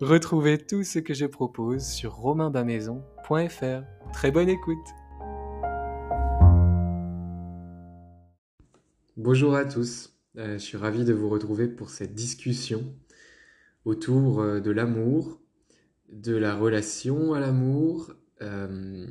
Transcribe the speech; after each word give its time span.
Retrouvez 0.00 0.58
tout 0.58 0.82
ce 0.82 0.98
que 0.98 1.14
je 1.14 1.24
propose 1.24 1.86
sur 1.86 2.14
romainbamaison.fr. 2.14 3.82
Très 4.12 4.32
bonne 4.32 4.48
écoute 4.48 4.86
Bonjour 9.16 9.54
à 9.54 9.64
tous, 9.64 10.18
euh, 10.36 10.54
je 10.54 10.58
suis 10.58 10.76
ravi 10.76 11.04
de 11.04 11.12
vous 11.12 11.28
retrouver 11.28 11.68
pour 11.68 11.90
cette 11.90 12.12
discussion 12.12 12.92
autour 13.84 14.40
euh, 14.40 14.58
de 14.58 14.72
l'amour, 14.72 15.40
de 16.12 16.34
la 16.34 16.56
relation 16.56 17.32
à 17.32 17.38
l'amour 17.38 18.12
euh, 18.42 19.06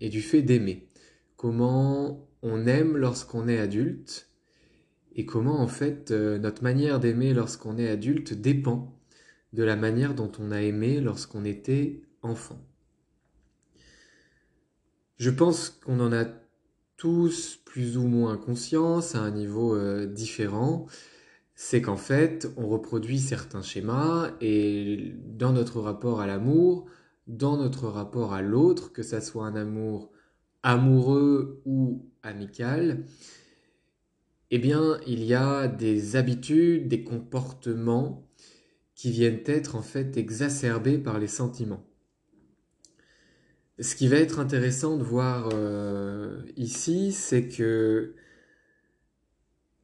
et 0.00 0.08
du 0.08 0.22
fait 0.22 0.40
d'aimer. 0.40 0.88
Comment 1.36 2.26
on 2.40 2.66
aime 2.66 2.96
lorsqu'on 2.96 3.48
est 3.48 3.58
adulte 3.58 4.30
et 5.14 5.26
comment 5.26 5.60
en 5.60 5.68
fait 5.68 6.10
notre 6.10 6.62
manière 6.62 7.00
d'aimer 7.00 7.34
lorsqu'on 7.34 7.76
est 7.76 7.90
adulte 7.90 8.32
dépend 8.32 8.98
de 9.52 9.62
la 9.62 9.76
manière 9.76 10.14
dont 10.14 10.32
on 10.38 10.50
a 10.50 10.62
aimé 10.62 11.00
lorsqu'on 11.00 11.44
était 11.44 12.02
enfant. 12.22 12.58
Je 15.18 15.30
pense 15.30 15.70
qu'on 15.70 16.00
en 16.00 16.12
a 16.12 16.24
tous 16.96 17.56
plus 17.64 17.96
ou 17.96 18.06
moins 18.06 18.36
conscience 18.36 19.14
à 19.14 19.20
un 19.20 19.30
niveau 19.30 19.74
euh, 19.74 20.06
différent, 20.06 20.86
c'est 21.54 21.82
qu'en 21.82 21.96
fait, 21.96 22.48
on 22.56 22.68
reproduit 22.68 23.18
certains 23.18 23.62
schémas 23.62 24.30
et 24.40 25.14
dans 25.26 25.52
notre 25.52 25.80
rapport 25.80 26.20
à 26.20 26.26
l'amour, 26.26 26.86
dans 27.26 27.56
notre 27.56 27.88
rapport 27.88 28.32
à 28.32 28.42
l'autre, 28.42 28.92
que 28.92 29.02
ça 29.02 29.20
soit 29.20 29.46
un 29.46 29.54
amour 29.54 30.10
amoureux 30.62 31.62
ou 31.64 32.08
amical, 32.22 33.04
eh 34.50 34.58
bien, 34.58 34.98
il 35.06 35.24
y 35.24 35.34
a 35.34 35.66
des 35.66 36.16
habitudes, 36.16 36.88
des 36.88 37.04
comportements 37.04 38.28
qui 39.02 39.10
viennent 39.10 39.42
être 39.46 39.74
en 39.74 39.82
fait 39.82 40.16
exacerbés 40.16 40.96
par 40.96 41.18
les 41.18 41.26
sentiments. 41.26 41.84
Ce 43.80 43.96
qui 43.96 44.06
va 44.06 44.14
être 44.18 44.38
intéressant 44.38 44.96
de 44.96 45.02
voir 45.02 45.48
euh, 45.52 46.40
ici, 46.56 47.10
c'est 47.10 47.48
que 47.48 48.14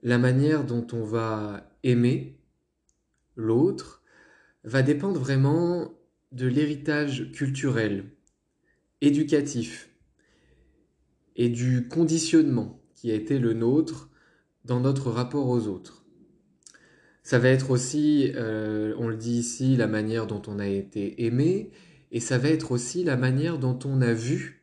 la 0.04 0.18
manière 0.18 0.62
dont 0.62 0.86
on 0.92 1.02
va 1.02 1.68
aimer 1.82 2.38
l'autre 3.34 4.04
va 4.62 4.82
dépendre 4.82 5.18
vraiment 5.18 5.98
de 6.30 6.46
l'héritage 6.46 7.32
culturel, 7.32 8.12
éducatif 9.00 9.90
et 11.34 11.48
du 11.48 11.88
conditionnement 11.88 12.80
qui 12.94 13.10
a 13.10 13.14
été 13.16 13.40
le 13.40 13.52
nôtre 13.52 14.10
dans 14.64 14.78
notre 14.78 15.10
rapport 15.10 15.48
aux 15.48 15.66
autres. 15.66 15.97
Ça 17.28 17.38
va 17.38 17.50
être 17.50 17.70
aussi, 17.70 18.32
euh, 18.36 18.94
on 18.96 19.06
le 19.06 19.14
dit 19.14 19.40
ici, 19.40 19.76
la 19.76 19.86
manière 19.86 20.26
dont 20.26 20.40
on 20.46 20.58
a 20.58 20.66
été 20.66 21.26
aimé, 21.26 21.70
et 22.10 22.20
ça 22.20 22.38
va 22.38 22.48
être 22.48 22.72
aussi 22.72 23.04
la 23.04 23.18
manière 23.18 23.58
dont 23.58 23.78
on 23.84 24.00
a 24.00 24.14
vu 24.14 24.62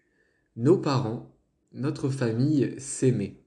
nos 0.55 0.75
parents, 0.75 1.31
notre 1.73 2.09
famille 2.09 2.73
s'aimer. 2.79 3.39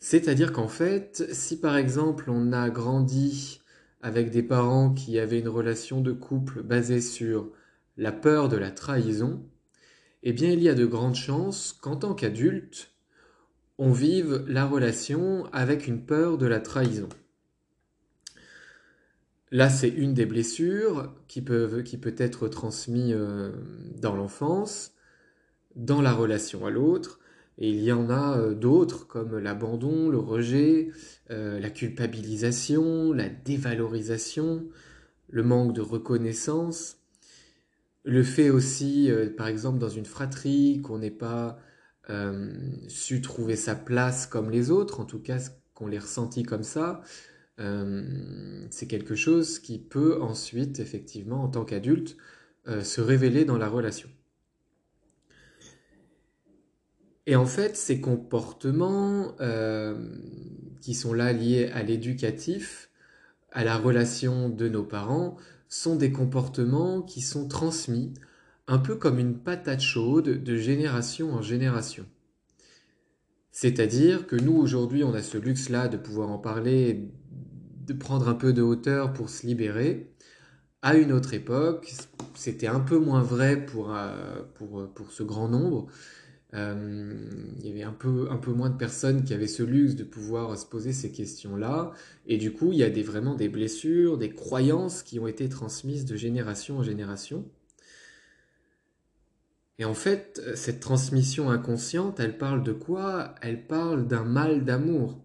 C'est-à-dire 0.00 0.52
qu'en 0.52 0.66
fait, 0.66 1.28
si 1.32 1.60
par 1.60 1.76
exemple 1.76 2.24
on 2.28 2.52
a 2.52 2.70
grandi 2.70 3.60
avec 4.02 4.32
des 4.32 4.42
parents 4.42 4.92
qui 4.92 5.20
avaient 5.20 5.38
une 5.38 5.48
relation 5.48 6.00
de 6.00 6.10
couple 6.10 6.60
basée 6.60 7.00
sur 7.00 7.52
la 7.96 8.10
peur 8.10 8.48
de 8.48 8.56
la 8.56 8.72
trahison, 8.72 9.48
eh 10.24 10.32
bien 10.32 10.50
il 10.50 10.60
y 10.60 10.68
a 10.68 10.74
de 10.74 10.86
grandes 10.86 11.14
chances 11.14 11.72
qu'en 11.72 11.94
tant 11.94 12.14
qu'adulte, 12.14 12.90
on 13.78 13.92
vive 13.92 14.44
la 14.48 14.66
relation 14.66 15.46
avec 15.52 15.86
une 15.86 16.04
peur 16.04 16.36
de 16.36 16.46
la 16.46 16.58
trahison. 16.58 17.08
Là, 19.54 19.70
c'est 19.70 19.88
une 19.88 20.14
des 20.14 20.26
blessures 20.26 21.14
qui, 21.28 21.40
peut 21.40 21.84
être 22.18 22.48
transmise 22.48 23.14
euh, 23.16 23.52
dans 24.00 24.16
l'enfance, 24.16 24.94
dans 25.76 26.02
la 26.02 26.12
relation 26.12 26.66
à 26.66 26.70
l'autre. 26.70 27.20
Et 27.58 27.70
il 27.70 27.80
y 27.80 27.92
en 27.92 28.10
a 28.10 28.36
euh, 28.36 28.54
d'autres 28.54 29.06
comme 29.06 29.38
l'abandon, 29.38 30.08
le 30.08 30.18
rejet, 30.18 30.90
euh, 31.30 31.60
la 31.60 31.70
culpabilisation, 31.70 33.12
la 33.12 33.28
dévalorisation, 33.28 34.66
le 35.28 35.42
manque 35.44 35.72
de 35.72 35.82
reconnaissance, 35.82 36.96
le 38.02 38.24
fait 38.24 38.50
aussi, 38.50 39.08
par 39.36 39.46
exemple, 39.46 39.78
dans 39.78 39.88
une 39.88 40.04
fratrie, 40.04 40.80
qu'on 40.82 40.98
n'ait 40.98 41.12
pas 41.12 41.60
su 42.88 43.22
trouver 43.22 43.54
sa 43.54 43.76
place 43.76 44.26
comme 44.26 44.50
les 44.50 44.72
autres, 44.72 44.98
en 44.98 45.04
tout 45.04 45.20
cas 45.20 45.38
qu'on 45.74 45.86
l'ait 45.86 46.00
ressenti 46.00 46.42
comme 46.42 46.64
ça, 46.64 47.02
euh, 47.60 48.66
c'est 48.70 48.86
quelque 48.86 49.14
chose 49.14 49.58
qui 49.58 49.78
peut 49.78 50.20
ensuite, 50.20 50.80
effectivement, 50.80 51.44
en 51.44 51.48
tant 51.48 51.64
qu'adulte, 51.64 52.16
euh, 52.66 52.82
se 52.82 53.00
révéler 53.00 53.44
dans 53.44 53.58
la 53.58 53.68
relation. 53.68 54.08
Et 57.26 57.36
en 57.36 57.46
fait, 57.46 57.76
ces 57.76 58.00
comportements 58.00 59.34
euh, 59.40 59.96
qui 60.80 60.94
sont 60.94 61.14
là 61.14 61.32
liés 61.32 61.70
à 61.72 61.82
l'éducatif, 61.82 62.90
à 63.52 63.64
la 63.64 63.78
relation 63.78 64.48
de 64.48 64.68
nos 64.68 64.84
parents, 64.84 65.36
sont 65.68 65.96
des 65.96 66.12
comportements 66.12 67.02
qui 67.02 67.20
sont 67.20 67.48
transmis 67.48 68.12
un 68.66 68.78
peu 68.78 68.96
comme 68.96 69.18
une 69.18 69.38
patate 69.38 69.80
chaude 69.80 70.42
de 70.42 70.56
génération 70.56 71.32
en 71.32 71.42
génération. 71.42 72.06
C'est-à-dire 73.50 74.26
que 74.26 74.36
nous, 74.36 74.56
aujourd'hui, 74.56 75.04
on 75.04 75.14
a 75.14 75.22
ce 75.22 75.38
luxe-là 75.38 75.88
de 75.88 75.96
pouvoir 75.96 76.30
en 76.30 76.38
parler 76.38 77.08
de 77.86 77.92
prendre 77.92 78.28
un 78.28 78.34
peu 78.34 78.52
de 78.52 78.62
hauteur 78.62 79.12
pour 79.12 79.28
se 79.30 79.46
libérer. 79.46 80.10
À 80.82 80.96
une 80.96 81.12
autre 81.12 81.34
époque, 81.34 81.92
c'était 82.34 82.66
un 82.66 82.80
peu 82.80 82.98
moins 82.98 83.22
vrai 83.22 83.64
pour, 83.64 83.94
euh, 83.94 84.42
pour, 84.54 84.88
pour 84.94 85.12
ce 85.12 85.22
grand 85.22 85.48
nombre. 85.48 85.86
Euh, 86.54 87.14
il 87.58 87.66
y 87.66 87.70
avait 87.70 87.82
un 87.82 87.92
peu, 87.92 88.28
un 88.30 88.36
peu 88.36 88.52
moins 88.52 88.70
de 88.70 88.76
personnes 88.76 89.24
qui 89.24 89.34
avaient 89.34 89.48
ce 89.48 89.62
luxe 89.62 89.96
de 89.96 90.04
pouvoir 90.04 90.56
se 90.56 90.66
poser 90.66 90.92
ces 90.92 91.10
questions-là. 91.10 91.92
Et 92.26 92.38
du 92.38 92.52
coup, 92.52 92.72
il 92.72 92.78
y 92.78 92.84
a 92.84 92.90
des, 92.90 93.02
vraiment 93.02 93.34
des 93.34 93.48
blessures, 93.48 94.18
des 94.18 94.30
croyances 94.30 95.02
qui 95.02 95.18
ont 95.18 95.26
été 95.26 95.48
transmises 95.48 96.04
de 96.04 96.16
génération 96.16 96.78
en 96.78 96.82
génération. 96.82 97.44
Et 99.78 99.84
en 99.84 99.94
fait, 99.94 100.40
cette 100.54 100.78
transmission 100.78 101.50
inconsciente, 101.50 102.20
elle 102.20 102.38
parle 102.38 102.62
de 102.62 102.72
quoi? 102.72 103.34
Elle 103.42 103.66
parle 103.66 104.06
d'un 104.06 104.24
mal 104.24 104.64
d'amour 104.64 105.23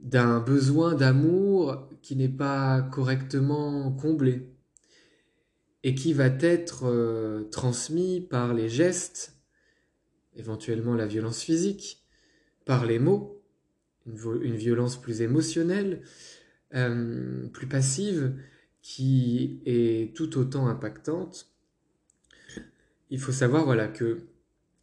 d'un 0.00 0.40
besoin 0.40 0.94
d'amour 0.94 1.88
qui 2.02 2.16
n'est 2.16 2.28
pas 2.28 2.82
correctement 2.82 3.92
comblé 3.92 4.54
et 5.82 5.94
qui 5.94 6.12
va 6.12 6.26
être 6.26 6.84
euh, 6.84 7.44
transmis 7.50 8.20
par 8.20 8.54
les 8.54 8.68
gestes, 8.68 9.36
éventuellement 10.34 10.94
la 10.94 11.06
violence 11.06 11.42
physique, 11.42 12.04
par 12.64 12.84
les 12.84 12.98
mots, 12.98 13.42
une, 14.06 14.56
violence 14.56 15.00
plus 15.00 15.20
émotionnelle, 15.20 16.02
euh, 16.74 17.46
plus 17.48 17.66
passive, 17.66 18.34
qui 18.82 19.60
est 19.66 20.14
tout 20.16 20.38
autant 20.38 20.68
impactante. 20.68 21.50
Il 23.10 23.20
faut 23.20 23.32
savoir 23.32 23.64
voilà 23.64 23.88
que 23.88 24.20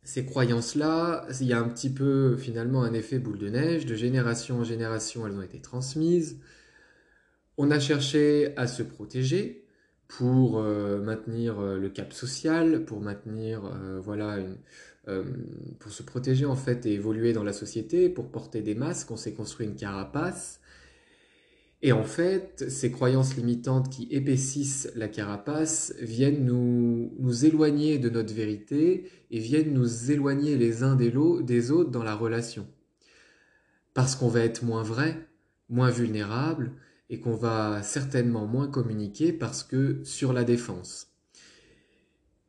ces 0.05 0.25
croyances-là, 0.25 1.27
il 1.41 1.47
y 1.47 1.53
a 1.53 1.59
un 1.59 1.67
petit 1.67 1.89
peu 1.89 2.37
finalement 2.37 2.83
un 2.83 2.93
effet 2.93 3.19
boule 3.19 3.37
de 3.37 3.49
neige, 3.49 3.85
de 3.85 3.95
génération 3.95 4.59
en 4.59 4.63
génération, 4.63 5.27
elles 5.27 5.35
ont 5.35 5.41
été 5.41 5.59
transmises. 5.59 6.39
On 7.57 7.71
a 7.71 7.79
cherché 7.79 8.53
à 8.55 8.67
se 8.67 8.83
protéger, 8.83 9.65
pour 10.07 10.59
euh, 10.59 11.01
maintenir 11.01 11.59
euh, 11.59 11.77
le 11.77 11.89
cap 11.89 12.13
social, 12.13 12.85
pour 12.85 13.01
maintenir, 13.01 13.65
euh, 13.65 13.99
voilà, 13.99 14.37
pour 15.79 15.91
se 15.91 16.01
protéger 16.01 16.47
en 16.47 16.55
fait 16.55 16.87
et 16.87 16.93
évoluer 16.93 17.31
dans 17.31 17.43
la 17.43 17.53
société, 17.53 18.09
pour 18.09 18.31
porter 18.31 18.61
des 18.61 18.73
masques, 18.73 19.11
on 19.11 19.17
s'est 19.17 19.33
construit 19.33 19.67
une 19.67 19.75
carapace. 19.75 20.59
Et 21.85 21.91
en 21.91 22.03
fait, 22.03 22.65
ces 22.67 22.89
croyances 22.89 23.35
limitantes 23.35 23.91
qui 23.91 24.07
épaississent 24.09 24.91
la 24.95 25.07
carapace 25.07 25.93
viennent 26.01 26.43
nous, 26.43 27.45
éloigner 27.45 27.99
de 27.99 28.09
notre 28.09 28.33
vérité 28.33 29.07
et 29.29 29.37
viennent 29.37 29.71
nous 29.71 30.09
éloigner 30.09 30.57
les 30.57 30.81
uns 30.81 30.95
des, 30.95 31.13
des 31.43 31.69
autres 31.69 31.91
dans 31.91 32.01
la 32.01 32.15
relation. 32.15 32.65
Parce 33.93 34.15
qu'on 34.15 34.29
va 34.29 34.39
être 34.39 34.63
moins 34.63 34.81
vrai, 34.81 35.27
moins 35.69 35.91
vulnérable, 35.91 36.71
et 37.11 37.19
qu'on 37.19 37.35
va 37.35 37.83
certainement 37.83 38.47
moins 38.47 38.67
communiquer 38.67 39.31
parce 39.31 39.61
que 39.61 40.03
sur 40.03 40.33
la 40.33 40.43
défense. 40.43 41.09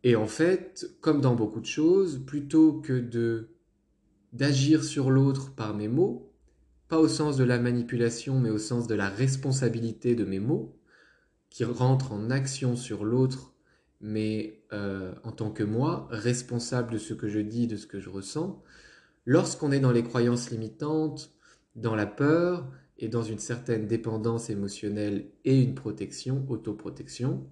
Et 0.03 0.17
en 0.17 0.27
fait, 0.27 0.89
comme 1.03 1.21
dans 1.21 1.35
beaucoup 1.35 1.61
de 1.61 1.67
choses, 1.67 2.25
plutôt 2.25 2.81
que 2.81 3.51
d'agir 4.33 4.83
sur 4.83 5.11
l'autre 5.11 5.55
par 5.55 5.75
mes 5.75 5.89
mots, 5.89 6.26
pas 6.89 6.99
au 6.99 7.09
sens 7.09 7.37
de 7.37 7.45
la 7.45 7.59
manipulation, 7.59 8.39
mais 8.39 8.51
au 8.51 8.59
sens 8.59 8.87
de 8.87 8.95
la 8.95 9.09
responsabilité 9.09 10.15
de 10.15 10.25
mes 10.25 10.41
mots, 10.41 10.79
qui 11.51 11.65
rentrent 11.65 12.13
en 12.13 12.31
action 12.31 12.77
sur 12.77 13.05
l'autre, 13.05 13.55
mais 14.01 14.63
euh, 14.73 15.15
en 15.25 15.33
tant 15.33 15.51
que 15.51 15.63
moi, 15.63 16.07
responsable 16.11 16.93
de 16.93 16.99
ce 16.99 17.15
que 17.15 17.29
je 17.29 17.41
dis, 17.41 17.67
de 17.67 17.77
ce 17.77 17.87
que 17.87 18.01
je 18.01 18.11
ressens, 18.11 18.63
lorsqu'on 19.25 19.73
est 19.73 19.81
dans 19.81 19.93
les 19.93 20.03
croyances 20.03 20.51
limitantes, 20.51 21.33
dans 21.75 21.95
la 21.95 22.07
peur, 22.07 22.69
et 22.99 23.09
dans 23.09 23.23
une 23.23 23.39
certaine 23.39 23.87
dépendance 23.87 24.51
émotionnelle 24.51 25.27
et 25.45 25.61
une 25.61 25.75
protection, 25.75 26.45
autoprotection, 26.49 27.47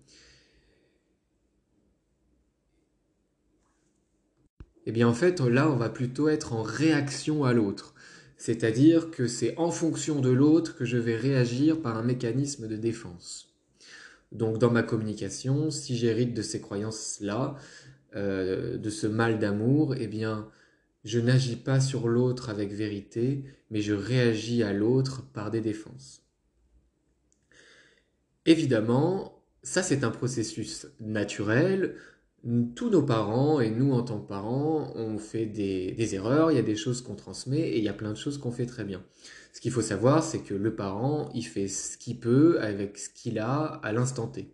eh 4.87 4.93
bien 4.93 5.09
en 5.09 5.15
fait 5.15 5.41
là 5.41 5.71
on 5.71 5.77
va 5.77 5.91
plutôt 5.91 6.29
être 6.29 6.53
en 6.53 6.63
réaction 6.63 7.45
à 7.45 7.53
l'autre. 7.53 7.95
C'est-à-dire 8.45 9.11
que 9.11 9.27
c'est 9.27 9.57
en 9.57 9.71
fonction 9.71 10.21
de 10.21 10.29
l'autre 10.29 10.77
que 10.77 10.85
je 10.85 10.99
vais 10.99 11.17
réagir 11.17 11.81
par 11.81 11.97
un 11.97 12.03
mécanisme 12.03 12.69
de 12.69 12.77
défense. 12.77 13.55
Donc 14.33 14.59
dans 14.59 14.71
ma 14.71 14.83
communication, 14.83 15.71
si 15.71 15.97
j'hérite 15.97 16.35
de 16.35 16.43
ces 16.43 16.61
croyances-là, 16.61 17.57
euh, 18.17 18.77
de 18.77 18.91
ce 18.91 19.07
mal 19.07 19.39
d'amour, 19.39 19.95
eh 19.99 20.09
bien 20.09 20.47
je 21.05 21.21
n'agis 21.21 21.57
pas 21.57 21.81
sur 21.81 22.07
l'autre 22.07 22.51
avec 22.51 22.71
vérité, 22.71 23.45
mais 23.71 23.81
je 23.81 23.95
réagis 23.95 24.63
à 24.63 24.75
l'autre 24.75 25.23
par 25.33 25.51
des 25.51 25.63
défenses. 25.63 26.21
Évidemment, 28.45 29.43
ça 29.63 29.83
c'est 29.83 30.05
un 30.05 30.11
processus 30.11 30.87
naturel. 31.01 31.97
Tous 32.75 32.91
nos 32.91 33.03
parents 33.03 33.61
et 33.61 33.71
nous 33.71 33.93
en 33.93 34.03
tant 34.03 34.21
que 34.21 34.29
parents, 34.29 34.93
on 34.97 35.17
fait 35.17 35.47
des, 35.47 36.15
erreurs, 36.15 36.53
il 36.53 36.57
y 36.57 36.61
a 36.61 36.63
des 36.63 36.77
choses 36.77 37.01
qu'on 37.01 37.15
transmet 37.15 37.61
et 37.61 37.79
il 37.79 37.85
y 37.85 37.89
a 37.89 37.95
plein 37.95 38.11
de 38.11 38.19
choses 38.19 38.37
qu'on 38.37 38.51
fait 38.51 38.67
très 38.67 38.85
bien. 38.85 39.03
Ce 39.55 39.63
qu'il 39.63 39.71
faut 39.71 39.81
savoir, 39.81 40.23
c'est 40.23 40.41
que 40.41 40.53
le 40.53 40.77
parent, 40.77 41.31
il 41.35 41.45
fait 41.45 41.69
ce 41.69 41.97
qu'il 41.97 42.21
peut 42.21 42.61
avec 42.61 42.99
ce 42.99 43.09
qu'il 43.09 43.39
a 43.39 43.81
à 43.83 43.93
l'instant 43.93 44.27
T. 44.27 44.53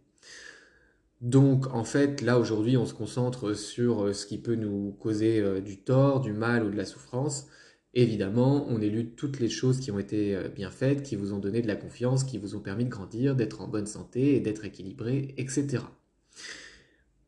Donc 1.20 1.74
en 1.74 1.82
fait, 1.82 2.22
là 2.22 2.38
aujourd'hui, 2.38 2.76
on 2.76 2.86
se 2.86 2.94
concentre 2.94 3.54
sur 3.54 4.04
euh, 4.04 4.12
ce 4.12 4.24
qui 4.24 4.38
peut 4.38 4.54
nous 4.54 4.92
causer 5.00 5.40
euh, 5.40 5.60
du 5.60 5.78
tort, 5.78 6.20
du 6.20 6.32
mal 6.32 6.64
ou 6.64 6.70
de 6.70 6.76
la 6.76 6.86
souffrance. 6.86 7.48
Évidemment, 7.92 8.66
on 8.68 8.80
élude 8.80 9.16
toutes 9.16 9.40
les 9.40 9.50
choses 9.50 9.80
qui 9.80 9.90
ont 9.90 9.98
été 9.98 10.36
euh, 10.36 10.48
bien 10.48 10.70
faites, 10.70 11.02
qui 11.02 11.16
vous 11.16 11.32
ont 11.32 11.38
donné 11.38 11.60
de 11.60 11.66
la 11.66 11.76
confiance, 11.76 12.22
qui 12.24 12.38
vous 12.38 12.54
ont 12.54 12.60
permis 12.60 12.84
de 12.84 12.90
grandir, 12.90 13.34
d'être 13.34 13.60
en 13.60 13.68
bonne 13.68 13.86
santé 13.86 14.36
et 14.36 14.40
d'être 14.40 14.64
équilibré, 14.64 15.34
etc. 15.36 15.82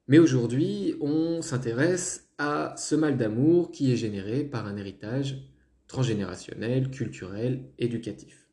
Mais 0.09 0.19
aujourd'hui, 0.19 0.97
on 1.01 1.43
s'intéresse 1.43 2.29
à 2.39 2.75
ce 2.77 2.95
mal 2.95 3.17
d'amour 3.17 3.71
qui 3.71 3.93
est 3.93 3.97
généré 3.97 4.45
par 4.45 4.67
un 4.67 4.77
héritage 4.77 5.49
transgénérationnel, 5.87 6.91
culturel, 6.91 7.65
éducatif. 7.79 8.49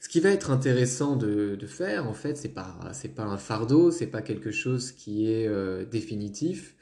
Ce 0.00 0.08
qui 0.08 0.20
va 0.20 0.30
être 0.30 0.50
intéressant 0.50 1.16
de, 1.16 1.58
faire, 1.66 2.06
en 2.06 2.14
fait, 2.14 2.36
c'est 2.36 2.48
pas 2.54 2.78
pas 3.16 3.24
un 3.24 3.36
fardeau, 3.36 3.90
c'est 3.90 4.06
pas 4.06 4.22
quelque 4.22 4.52
chose 4.52 4.92
qui 4.92 5.30
est 5.30 5.48
euh, 5.48 5.84
définitif, 5.84 6.76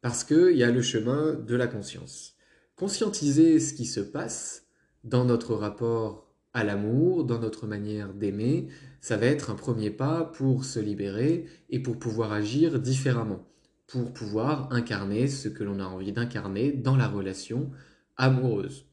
parce 0.00 0.24
qu'il 0.24 0.56
y 0.56 0.62
a 0.62 0.70
le 0.70 0.82
chemin 0.82 1.34
de 1.34 1.56
la 1.56 1.66
conscience. 1.66 2.36
Conscientiser 2.76 3.60
ce 3.60 3.74
qui 3.74 3.84
se 3.84 4.00
passe 4.00 4.66
dans 5.04 5.24
notre 5.24 5.54
rapport 5.54 6.29
à 6.52 6.64
l'amour, 6.64 7.24
dans 7.24 7.38
notre 7.38 7.66
manière 7.66 8.12
d'aimer, 8.12 8.68
ça 9.00 9.16
va 9.16 9.26
être 9.26 9.50
un 9.50 9.54
premier 9.54 9.90
pas 9.90 10.24
pour 10.24 10.64
se 10.64 10.80
libérer 10.80 11.46
et 11.68 11.80
pour 11.80 11.98
pouvoir 11.98 12.32
agir 12.32 12.80
différemment, 12.80 13.46
pour 13.86 14.12
pouvoir 14.12 14.72
incarner 14.72 15.28
ce 15.28 15.48
que 15.48 15.62
l'on 15.62 15.78
a 15.78 15.84
envie 15.84 16.12
d'incarner 16.12 16.72
dans 16.72 16.96
la 16.96 17.08
relation 17.08 17.70
amoureuse. 18.16 18.86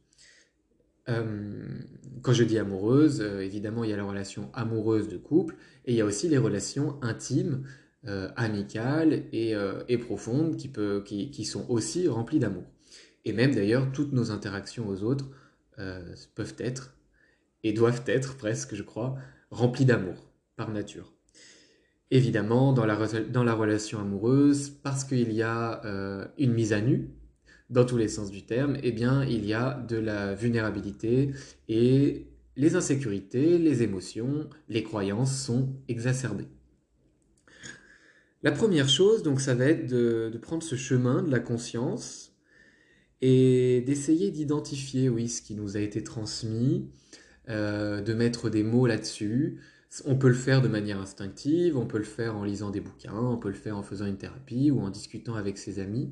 Euh, 1.09 1.68
quand 2.21 2.33
je 2.33 2.44
dis 2.44 2.57
amoureuse, 2.57 3.21
euh, 3.21 3.42
évidemment, 3.42 3.83
il 3.83 3.89
y 3.89 3.94
a 3.94 3.98
la 3.98 4.04
relation 4.04 4.50
amoureuse 4.54 5.07
de 5.07 5.18
couple 5.18 5.56
et 5.86 5.94
il 5.94 5.98
y 5.98 6.01
a 6.01 6.06
aussi 6.06 6.27
les 6.27 6.38
relations 6.38 7.01
intimes, 7.01 7.63
euh, 8.07 8.30
amicales 8.36 9.24
et, 9.33 9.98
profondes 9.98 10.56
qui, 10.56 11.31
qui, 11.31 11.45
sont 11.45 11.65
aussi 11.69 12.07
remplies 12.07 12.39
d'amour. 12.39 12.63
Et 13.25 13.33
même 13.33 13.56
d'ailleurs, 13.56 13.92
toutes 13.92 14.13
nos 14.13 14.31
interactions 14.31 14.88
aux 14.88 15.04
autres 15.04 15.25
peuvent 16.36 16.56
être 16.57 16.96
et 17.68 17.74
doivent 17.74 18.04
être 18.08 18.38
presque, 18.38 18.75
je 18.75 18.84
crois, 18.84 19.16
remplies 19.52 19.86
d'amour 19.86 20.31
par 20.56 20.72
nature. 20.72 21.14
Évidemment, 22.10 22.72
dans 22.72 22.86
la, 22.86 22.96
relation 22.96 24.00
amoureuse, 24.00 24.69
parce 24.69 25.04
qu'il 25.04 25.34
y 25.34 25.42
a 25.42 25.81
une 26.38 26.54
mise 26.54 26.72
à 26.72 26.80
nu, 26.80 27.10
dans 27.69 27.86
tous 27.86 27.97
les 27.97 28.07
sens 28.07 28.31
du 28.31 28.45
terme, 28.45 28.78
eh 28.81 28.92
bien, 28.92 29.26
il 29.26 29.45
y 29.45 29.54
a 29.54 29.74
de 29.88 29.97
la 29.97 30.33
vulnérabilité 30.33 31.31
et 31.68 32.28
les 32.56 32.76
insécurités, 32.76 33.57
les 33.57 33.83
émotions, 33.83 34.50
les 34.69 34.83
croyances 34.83 35.38
sont 35.38 35.76
exacerbées. 35.88 36.47
La 38.44 38.52
première 38.52 38.88
chose, 38.88 39.24
donc, 39.24 39.42
ça 39.42 39.56
va 39.56 39.66
être 39.66 39.88
de, 39.88 40.31
prendre 40.42 40.64
ce 40.64 40.76
chemin 40.76 41.24
de 41.24 41.31
la 41.31 41.40
conscience 41.40 42.33
et 43.21 43.83
d'essayer 43.86 44.31
d'identifier, 44.31 45.09
oui, 45.09 45.28
ce 45.28 45.42
qui 45.42 45.56
nous 45.56 45.76
a 45.76 45.80
été 45.80 46.04
transmis, 46.04 46.90
euh, 47.49 48.01
de 48.01 48.13
mettre 48.13 48.49
des 48.49 48.63
mots 48.63 48.87
là-dessus. 48.87 49.59
On 50.06 50.18
peut 50.18 50.27
le 50.27 50.33
faire 50.33 50.61
de 50.61 50.68
manière 50.68 50.99
instinctive, 50.99 51.77
on 51.77 51.85
peut 51.85 51.97
le 51.97 52.04
faire 52.04 52.35
en 52.35 52.44
lisant 52.44 52.71
des 52.71 52.81
bouquins, 52.81 53.16
on 53.16 53.37
peut 53.37 53.47
le 53.49 53.56
faire 53.56 53.77
en 53.77 53.83
faisant 53.83 54.06
une 54.06 54.18
thérapie 54.18 54.69
ou 54.69 54.81
en 54.81 54.89
discutant 54.89 55.35
avec 55.35 55.57
ses 55.57 55.80
amis. 55.80 56.11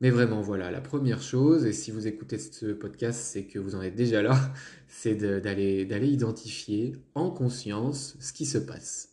Mais 0.00 0.10
vraiment, 0.10 0.40
voilà, 0.40 0.70
la 0.70 0.80
première 0.80 1.22
chose, 1.22 1.66
et 1.66 1.72
si 1.72 1.90
vous 1.90 2.06
écoutez 2.06 2.38
ce 2.38 2.72
podcast, 2.72 3.20
c'est 3.22 3.44
que 3.44 3.58
vous 3.58 3.74
en 3.74 3.82
êtes 3.82 3.94
déjà 3.94 4.22
là, 4.22 4.52
c'est 4.88 5.14
d'aller 5.14 6.08
identifier 6.08 6.96
en 7.14 7.30
conscience 7.30 8.16
ce 8.18 8.32
qui 8.32 8.46
se 8.46 8.58
passe. 8.58 9.10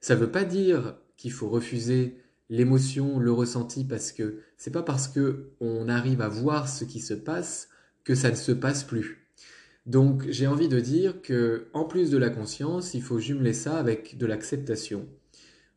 Ça 0.00 0.14
ne 0.14 0.20
veut 0.20 0.30
pas 0.30 0.44
dire 0.44 0.96
qu'il 1.16 1.32
faut 1.32 1.48
refuser 1.48 2.18
l'émotion, 2.50 3.18
le 3.18 3.32
ressenti, 3.32 3.84
parce 3.84 4.12
que 4.12 4.40
c'est 4.56 4.70
pas 4.70 4.82
parce 4.82 5.08
que 5.08 5.50
on 5.60 5.88
arrive 5.88 6.20
à 6.20 6.28
voir 6.28 6.68
ce 6.68 6.84
qui 6.84 7.00
se 7.00 7.14
passe 7.14 7.68
que 8.04 8.14
ça 8.14 8.30
ne 8.30 8.36
se 8.36 8.52
passe 8.52 8.84
plus. 8.84 9.25
Donc 9.86 10.26
j'ai 10.28 10.46
envie 10.46 10.68
de 10.68 10.80
dire 10.80 11.22
que 11.22 11.68
en 11.72 11.84
plus 11.84 12.10
de 12.10 12.18
la 12.18 12.30
conscience, 12.30 12.94
il 12.94 13.02
faut 13.02 13.18
jumeler 13.18 13.52
ça 13.52 13.78
avec 13.78 14.18
de 14.18 14.26
l'acceptation. 14.26 15.06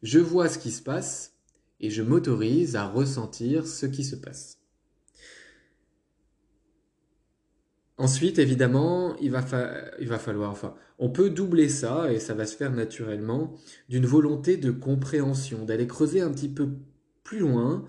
Je 0.02 0.20
vois 0.20 0.50
ce 0.50 0.58
qui 0.58 0.72
se 0.72 0.82
passe, 0.82 1.36
et 1.80 1.90
je 1.90 2.02
m'autorise 2.02 2.76
à 2.76 2.88
ressentir 2.88 3.68
ce 3.68 3.86
qui 3.86 4.04
se 4.04 4.16
passe. 4.16 4.58
Ensuite, 7.98 8.40
évidemment, 8.40 9.18
il 9.18 9.30
va, 9.30 9.42
falloir, 9.42 10.52
enfin, 10.52 10.74
on 11.00 11.10
peut 11.10 11.30
doubler 11.30 11.68
ça, 11.68 12.14
et 12.14 12.20
ça 12.20 12.34
va 12.34 12.46
se 12.46 12.56
faire 12.56 12.72
naturellement, 12.72 13.54
d'une 13.90 14.06
volonté 14.06 14.56
de 14.56 14.72
compréhension, 14.72 15.66
d'aller 15.66 15.86
creuser 15.86 16.22
un 16.22 16.32
petit 16.32 16.48
peu 16.48 16.70
plus 17.24 17.40
loin 17.40 17.86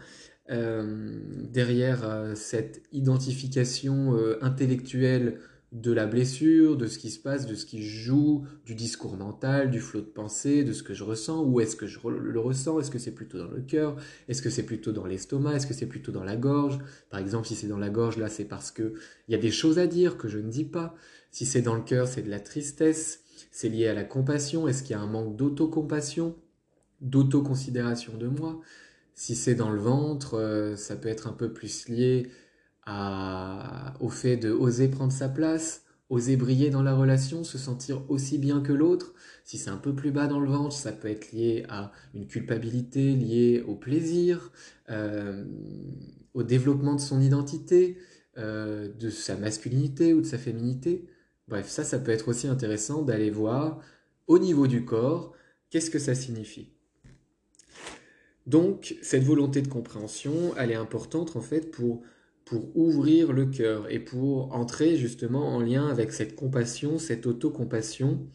euh, 0.51 1.21
derrière 1.49 2.03
euh, 2.05 2.35
cette 2.35 2.83
identification 2.91 4.17
euh, 4.17 4.37
intellectuelle 4.43 5.39
de 5.73 5.93
la 5.93 6.07
blessure, 6.07 6.77
de 6.77 6.89
ce 6.89 6.99
qui 6.99 7.11
se 7.11 7.21
passe, 7.21 7.47
de 7.47 7.55
ce 7.55 7.65
qui 7.65 7.83
joue, 7.83 8.45
du 8.65 8.75
discours 8.75 9.17
mental, 9.17 9.71
du 9.71 9.79
flot 9.79 10.01
de 10.01 10.07
pensée, 10.07 10.65
de 10.65 10.73
ce 10.73 10.83
que 10.83 10.95
je 10.95 11.05
ressens, 11.05 11.45
où 11.45 11.61
est-ce 11.61 11.77
que 11.77 11.87
je 11.87 12.01
le 12.09 12.41
ressens, 12.41 12.81
est-ce 12.81 12.91
que 12.91 12.99
c'est 12.99 13.15
plutôt 13.15 13.39
dans 13.39 13.51
le 13.51 13.61
cœur, 13.61 13.97
est-ce 14.29 14.43
que 14.43 14.51
c'est 14.51 14.65
plutôt 14.65 14.91
dans 14.91 15.07
l'estomac, 15.07 15.57
est-ce 15.57 15.69
que 15.69 15.75
c'est 15.75 15.87
plutôt 15.87 16.11
dans 16.11 16.25
la 16.25 16.37
gorge? 16.37 16.79
Par 17.09 17.21
exemple, 17.21 17.47
si 17.47 17.55
c'est 17.55 17.69
dans 17.69 17.79
la 17.79 17.89
gorge, 17.89 18.17
là, 18.17 18.29
c'est 18.29 18.47
parce 18.47 18.73
qu'il 18.73 18.95
y 19.29 19.35
a 19.35 19.39
des 19.39 19.53
choses 19.53 19.79
à 19.79 19.87
dire 19.87 20.19
que 20.19 20.27
je 20.27 20.39
ne 20.39 20.51
dis 20.51 20.65
pas. 20.65 20.95
Si 21.31 21.47
c'est 21.47 21.63
dans 21.63 21.77
le 21.77 21.83
cœur, 21.83 22.09
c'est 22.09 22.23
de 22.23 22.31
la 22.31 22.41
tristesse, 22.41 23.21
c'est 23.53 23.69
lié 23.69 23.87
à 23.87 23.95
la 23.95 24.05
compassion, 24.05 24.67
est-ce 24.67 24.83
qu'il 24.83 24.97
y 24.97 24.99
a 24.99 25.01
un 25.01 25.07
manque 25.07 25.37
d'autocompassion, 25.37 26.35
d'autoconsidération 27.01 28.17
de 28.17 28.27
moi? 28.27 28.61
Si 29.15 29.37
c'est 29.37 29.55
dans 29.55 29.71
le 29.71 29.81
ventre, 29.81 30.35
euh, 30.35 30.75
ça 30.75 30.97
peut 30.97 31.09
être 31.09 31.29
un 31.29 31.33
peu 31.33 31.53
plus 31.53 31.89
lié 31.89 32.29
au 34.01 34.09
fait 34.09 34.37
de 34.37 34.51
oser 34.51 34.89
prendre 34.89 35.13
sa 35.13 35.29
place, 35.29 35.85
oser 36.09 36.37
briller 36.37 36.71
dans 36.71 36.83
la 36.83 36.95
relation, 36.95 37.45
se 37.45 37.59
sentir 37.59 38.03
aussi 38.11 38.39
bien 38.39 38.61
que 38.61 38.73
l'autre. 38.73 39.15
Si 39.45 39.59
c'est 39.59 39.71
un 39.71 39.77
peu 39.77 39.95
plus 39.95 40.11
bas 40.11 40.27
dans 40.27 40.41
le 40.41 40.49
ventre, 40.49 40.75
ça 40.75 40.93
peut 40.93 41.09
être 41.09 41.33
lié 41.33 41.65
à 41.69 41.93
une 42.15 42.27
culpabilité 42.27 43.15
liée 43.15 43.65
au 43.67 43.75
plaisir, 43.75 44.51
euh, 44.91 45.45
au 46.35 46.43
développement 46.43 46.95
de 46.95 47.01
son 47.01 47.21
identité, 47.21 47.99
euh, 48.39 48.89
de 48.99 49.09
sa 49.11 49.37
masculinité 49.37 50.15
ou 50.15 50.21
de 50.21 50.27
sa 50.27 50.39
féminité. 50.39 51.07
Bref, 51.49 51.69
ça, 51.69 51.85
ça 51.85 51.99
peut 51.99 52.13
être 52.13 52.29
aussi 52.29 52.47
intéressant 52.47 53.03
d'aller 53.03 53.31
voir 53.31 53.81
au 54.27 54.39
niveau 54.39 54.67
du 54.67 54.85
corps, 54.85 55.33
qu'est-ce 55.71 55.91
que 55.91 55.99
ça 55.99 56.15
signifie. 56.15 56.69
Donc, 58.47 58.97
cette 59.03 59.25
volonté 59.25 59.63
de 59.63 59.69
compréhension, 59.69 60.55
elle 60.57 60.71
est 60.71 60.77
importante 60.77 61.37
en 61.37 61.41
fait 61.41 61.71
pour 61.71 62.03
pour 62.51 62.77
ouvrir 62.77 63.33
le 63.33 63.47
cœur 63.47 63.89
et 63.93 64.01
pour 64.01 64.53
entrer 64.53 64.97
justement 64.97 65.55
en 65.55 65.61
lien 65.61 65.87
avec 65.87 66.11
cette 66.11 66.35
compassion, 66.35 66.99
cette 66.99 67.29
autocompassion 67.29 68.27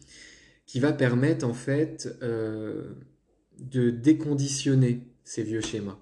qui 0.64 0.80
va 0.80 0.94
permettre 0.94 1.46
en 1.46 1.52
fait 1.52 2.16
euh, 2.22 2.94
de 3.58 3.90
déconditionner 3.90 5.02
ces 5.22 5.42
vieux 5.42 5.60
schémas. 5.60 5.98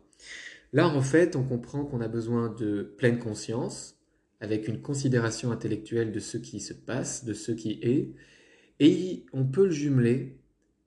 Là 0.72 0.86
en 0.86 1.02
fait 1.02 1.34
on 1.34 1.42
comprend 1.42 1.84
qu'on 1.84 2.00
a 2.00 2.06
besoin 2.06 2.50
de 2.50 2.94
pleine 2.96 3.18
conscience 3.18 3.98
avec 4.40 4.68
une 4.68 4.80
considération 4.80 5.50
intellectuelle 5.50 6.12
de 6.12 6.20
ce 6.20 6.38
qui 6.38 6.60
se 6.60 6.72
passe, 6.72 7.24
de 7.24 7.34
ce 7.34 7.50
qui 7.50 7.80
est, 7.82 8.14
et 8.78 9.26
on 9.32 9.44
peut 9.44 9.64
le 9.64 9.72
jumeler 9.72 10.38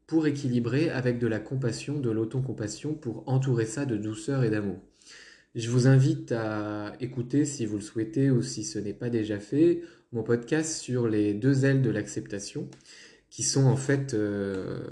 pour 0.05 0.27
équilibrer 0.27 0.89
avec 0.89 1.19
de 1.19 1.27
la 1.27 1.39
compassion, 1.39 1.99
de 1.99 2.09
l'autocompassion, 2.09 2.93
pour 2.93 3.27
entourer 3.27 3.65
ça 3.65 3.85
de 3.85 3.97
douceur 3.97 4.45
et 4.45 4.49
d'amour. 4.49 4.79
Je 5.57 5.71
vous 5.71 5.87
invite 5.87 6.33
à 6.33 6.93
écouter, 6.99 7.43
si 7.43 7.65
vous 7.65 7.77
le 7.77 7.81
souhaitez 7.81 8.29
ou 8.29 8.43
si 8.43 8.63
ce 8.63 8.77
n'est 8.77 8.93
pas 8.93 9.09
déjà 9.09 9.39
fait, 9.39 9.81
mon 10.11 10.21
podcast 10.21 10.79
sur 10.79 11.07
les 11.07 11.33
deux 11.33 11.65
ailes 11.65 11.81
de 11.81 11.89
l'acceptation, 11.89 12.69
qui 13.31 13.41
sont 13.41 13.65
en 13.65 13.75
fait 13.75 14.13
euh, 14.13 14.83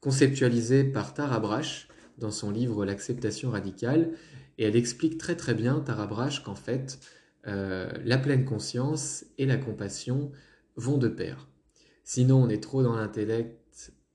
conceptualisées 0.00 0.84
par 0.84 1.12
Tara 1.12 1.40
Brach 1.40 1.88
dans 2.18 2.30
son 2.30 2.52
livre 2.52 2.86
L'acceptation 2.86 3.50
radicale. 3.50 4.12
Et 4.58 4.64
elle 4.64 4.76
explique 4.76 5.18
très 5.18 5.34
très 5.34 5.54
bien, 5.54 5.80
Tara 5.80 6.06
Brach, 6.06 6.44
qu'en 6.44 6.54
fait, 6.54 7.00
euh, 7.48 7.90
la 8.04 8.18
pleine 8.18 8.44
conscience 8.44 9.24
et 9.38 9.46
la 9.46 9.56
compassion 9.56 10.30
vont 10.76 10.98
de 10.98 11.08
pair. 11.08 11.48
Sinon, 12.04 12.44
on 12.44 12.48
est 12.48 12.62
trop 12.62 12.84
dans 12.84 12.94
l'intellect 12.94 13.58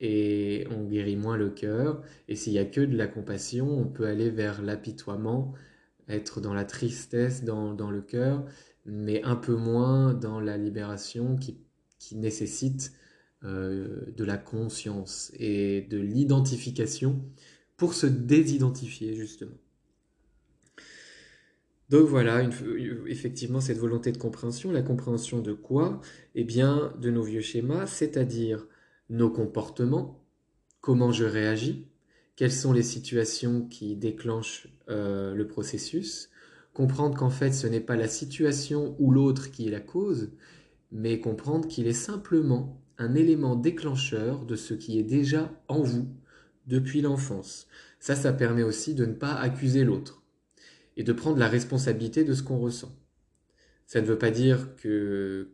et 0.03 0.67
on 0.69 0.83
guérit 0.83 1.15
moins 1.15 1.37
le 1.37 1.49
cœur. 1.49 2.03
Et 2.27 2.35
s'il 2.35 2.51
n'y 2.53 2.59
a 2.59 2.65
que 2.65 2.81
de 2.81 2.97
la 2.97 3.07
compassion, 3.07 3.67
on 3.67 3.87
peut 3.87 4.05
aller 4.05 4.29
vers 4.29 4.61
l'apitoiement, 4.61 5.53
être 6.09 6.41
dans 6.41 6.53
la 6.53 6.65
tristesse, 6.65 7.45
dans, 7.45 7.73
dans 7.73 7.89
le 7.89 8.01
cœur, 8.01 8.45
mais 8.85 9.23
un 9.23 9.37
peu 9.37 9.55
moins 9.55 10.13
dans 10.13 10.41
la 10.41 10.57
libération 10.57 11.37
qui, 11.37 11.57
qui 11.99 12.17
nécessite 12.17 12.91
euh, 13.45 14.01
de 14.15 14.25
la 14.25 14.37
conscience 14.37 15.31
et 15.39 15.87
de 15.89 15.97
l'identification 15.97 17.23
pour 17.77 17.93
se 17.93 18.05
désidentifier 18.05 19.15
justement. 19.15 19.55
Donc 21.89 22.07
voilà, 22.07 22.43
effectivement, 23.07 23.61
cette 23.61 23.77
volonté 23.77 24.11
de 24.11 24.17
compréhension, 24.17 24.71
la 24.71 24.81
compréhension 24.81 25.39
de 25.39 25.53
quoi? 25.53 26.01
Eh 26.33 26.43
bien, 26.43 26.93
de 26.99 27.09
nos 27.11 27.23
vieux 27.23 27.41
schémas, 27.41 27.85
c'est-à-dire 27.85 28.67
nos 29.09 29.29
comportements, 29.29 30.23
comment 30.81 31.11
je 31.11 31.25
réagis, 31.25 31.87
quelles 32.35 32.51
sont 32.51 32.73
les 32.73 32.83
situations 32.83 33.67
qui 33.67 33.95
déclenchent 33.95 34.67
euh, 34.89 35.33
le 35.33 35.47
processus, 35.47 36.29
comprendre 36.73 37.17
qu'en 37.17 37.29
fait 37.29 37.51
ce 37.51 37.67
n'est 37.67 37.79
pas 37.79 37.95
la 37.95 38.07
situation 38.07 38.95
ou 38.99 39.11
l'autre 39.11 39.51
qui 39.51 39.67
est 39.67 39.71
la 39.71 39.79
cause, 39.79 40.31
mais 40.91 41.19
comprendre 41.19 41.67
qu'il 41.67 41.87
est 41.87 41.93
simplement 41.93 42.81
un 42.97 43.15
élément 43.15 43.55
déclencheur 43.55 44.45
de 44.45 44.55
ce 44.55 44.73
qui 44.73 44.99
est 44.99 45.03
déjà 45.03 45.51
en 45.67 45.81
vous 45.81 46.07
depuis 46.67 47.01
l'enfance. 47.01 47.67
Ça, 47.99 48.15
ça 48.15 48.33
permet 48.33 48.63
aussi 48.63 48.95
de 48.95 49.05
ne 49.05 49.13
pas 49.13 49.33
accuser 49.33 49.83
l'autre 49.83 50.23
et 50.97 51.03
de 51.03 51.13
prendre 51.13 51.37
la 51.37 51.47
responsabilité 51.47 52.23
de 52.23 52.33
ce 52.33 52.43
qu'on 52.43 52.59
ressent. 52.59 52.95
Ça 53.85 54.01
ne 54.01 54.05
veut 54.05 54.17
pas 54.17 54.31
dire 54.31 54.75
que 54.75 55.49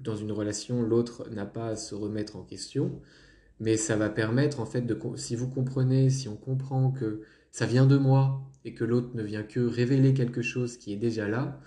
dans 0.00 0.16
une 0.16 0.32
relation, 0.32 0.82
l'autre 0.82 1.28
n'a 1.30 1.46
pas 1.46 1.68
à 1.68 1.76
se 1.76 1.94
remettre 1.94 2.36
en 2.36 2.42
question, 2.42 3.00
mais 3.60 3.76
ça 3.76 3.96
va 3.96 4.08
permettre 4.08 4.60
en 4.60 4.66
fait 4.66 4.82
de, 4.82 4.98
si 5.16 5.36
vous 5.36 5.48
comprenez, 5.48 6.10
si 6.10 6.28
on 6.28 6.36
comprend 6.36 6.90
que 6.90 7.22
ça 7.50 7.66
vient 7.66 7.86
de 7.86 7.96
moi 7.96 8.42
et 8.64 8.74
que 8.74 8.84
l'autre 8.84 9.10
ne 9.14 9.22
vient 9.22 9.42
que 9.42 9.60
révéler 9.60 10.14
quelque 10.14 10.42
chose 10.42 10.76
qui 10.76 10.92
est 10.92 10.96
déjà 10.96 11.28
là, 11.28 11.60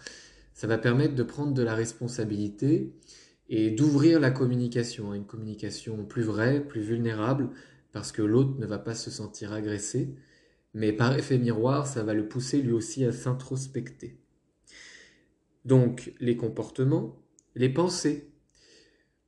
ça 0.54 0.68
va 0.68 0.78
permettre 0.78 1.16
de 1.16 1.24
prendre 1.24 1.54
de 1.54 1.62
la 1.62 1.76
responsabilité 1.76 2.94
et 3.50 3.72
d'ouvrir 3.72 4.20
la 4.20 4.32
communication, 4.32 5.12
à 5.12 5.16
une 5.16 5.26
communication 5.26 6.04
plus 6.06 6.24
vraie, 6.24 6.62
plus 6.62 6.82
vulnérable, 6.82 7.50
parce 7.92 8.12
que 8.12 8.22
l'autre 8.22 8.58
ne 8.60 8.66
va 8.66 8.80
pas 8.80 8.96
se 8.96 9.12
sentir 9.12 9.54
agressé, 9.54 10.16
mais 10.74 10.92
par 10.92 11.18
effet 11.18 11.38
miroir, 11.38 11.88
ça 11.88 12.04
va 12.04 12.14
le 12.14 12.28
pousser 12.28 12.62
lui 12.62 12.74
aussi 12.74 13.06
à 13.06 13.12
s'introspecter. 13.12 14.18
Donc 15.64 16.14
les 16.20 16.36
comportements, 16.36 17.18
les 17.56 17.70
pensées. 17.70 18.32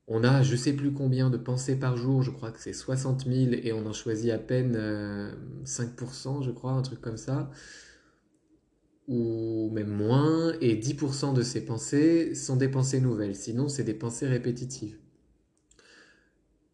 On 0.07 0.23
a 0.23 0.41
je 0.41 0.55
sais 0.55 0.73
plus 0.73 0.93
combien 0.93 1.29
de 1.29 1.37
pensées 1.37 1.75
par 1.77 1.97
jour, 1.97 2.21
je 2.21 2.31
crois 2.31 2.51
que 2.51 2.61
c'est 2.61 2.73
60 2.73 3.25
000 3.25 3.51
et 3.51 3.73
on 3.73 3.85
en 3.85 3.93
choisit 3.93 4.31
à 4.31 4.37
peine 4.37 4.77
5%, 5.65 6.39
euh, 6.39 6.41
je 6.43 6.51
crois, 6.51 6.71
un 6.71 6.81
truc 6.81 7.01
comme 7.01 7.17
ça, 7.17 7.51
ou 9.07 9.69
même 9.73 9.89
moins, 9.89 10.53
et 10.61 10.75
10% 10.75 11.33
de 11.33 11.41
ces 11.41 11.65
pensées 11.65 12.35
sont 12.35 12.55
des 12.55 12.69
pensées 12.69 13.01
nouvelles, 13.01 13.35
sinon 13.35 13.67
c'est 13.67 13.83
des 13.83 13.93
pensées 13.93 14.27
répétitives. 14.27 14.97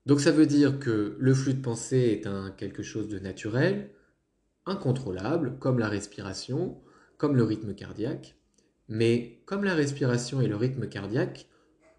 Donc 0.05 0.19
ça 0.19 0.31
veut 0.31 0.45
dire 0.45 0.79
que 0.79 1.15
le 1.17 1.33
flux 1.33 1.53
de 1.53 1.61
pensée 1.61 2.21
est 2.21 2.55
quelque 2.57 2.83
chose 2.83 3.07
de 3.07 3.19
naturel, 3.19 3.89
incontrôlable, 4.65 5.57
comme 5.59 5.79
la 5.79 5.89
respiration, 5.89 6.81
comme 7.17 7.35
le 7.35 7.43
rythme 7.43 7.73
cardiaque, 7.73 8.35
mais 8.93 9.39
comme 9.45 9.63
la 9.63 9.73
respiration 9.73 10.39
et 10.39 10.47
le 10.47 10.55
rythme 10.55 10.87
cardiaque, 10.87 11.47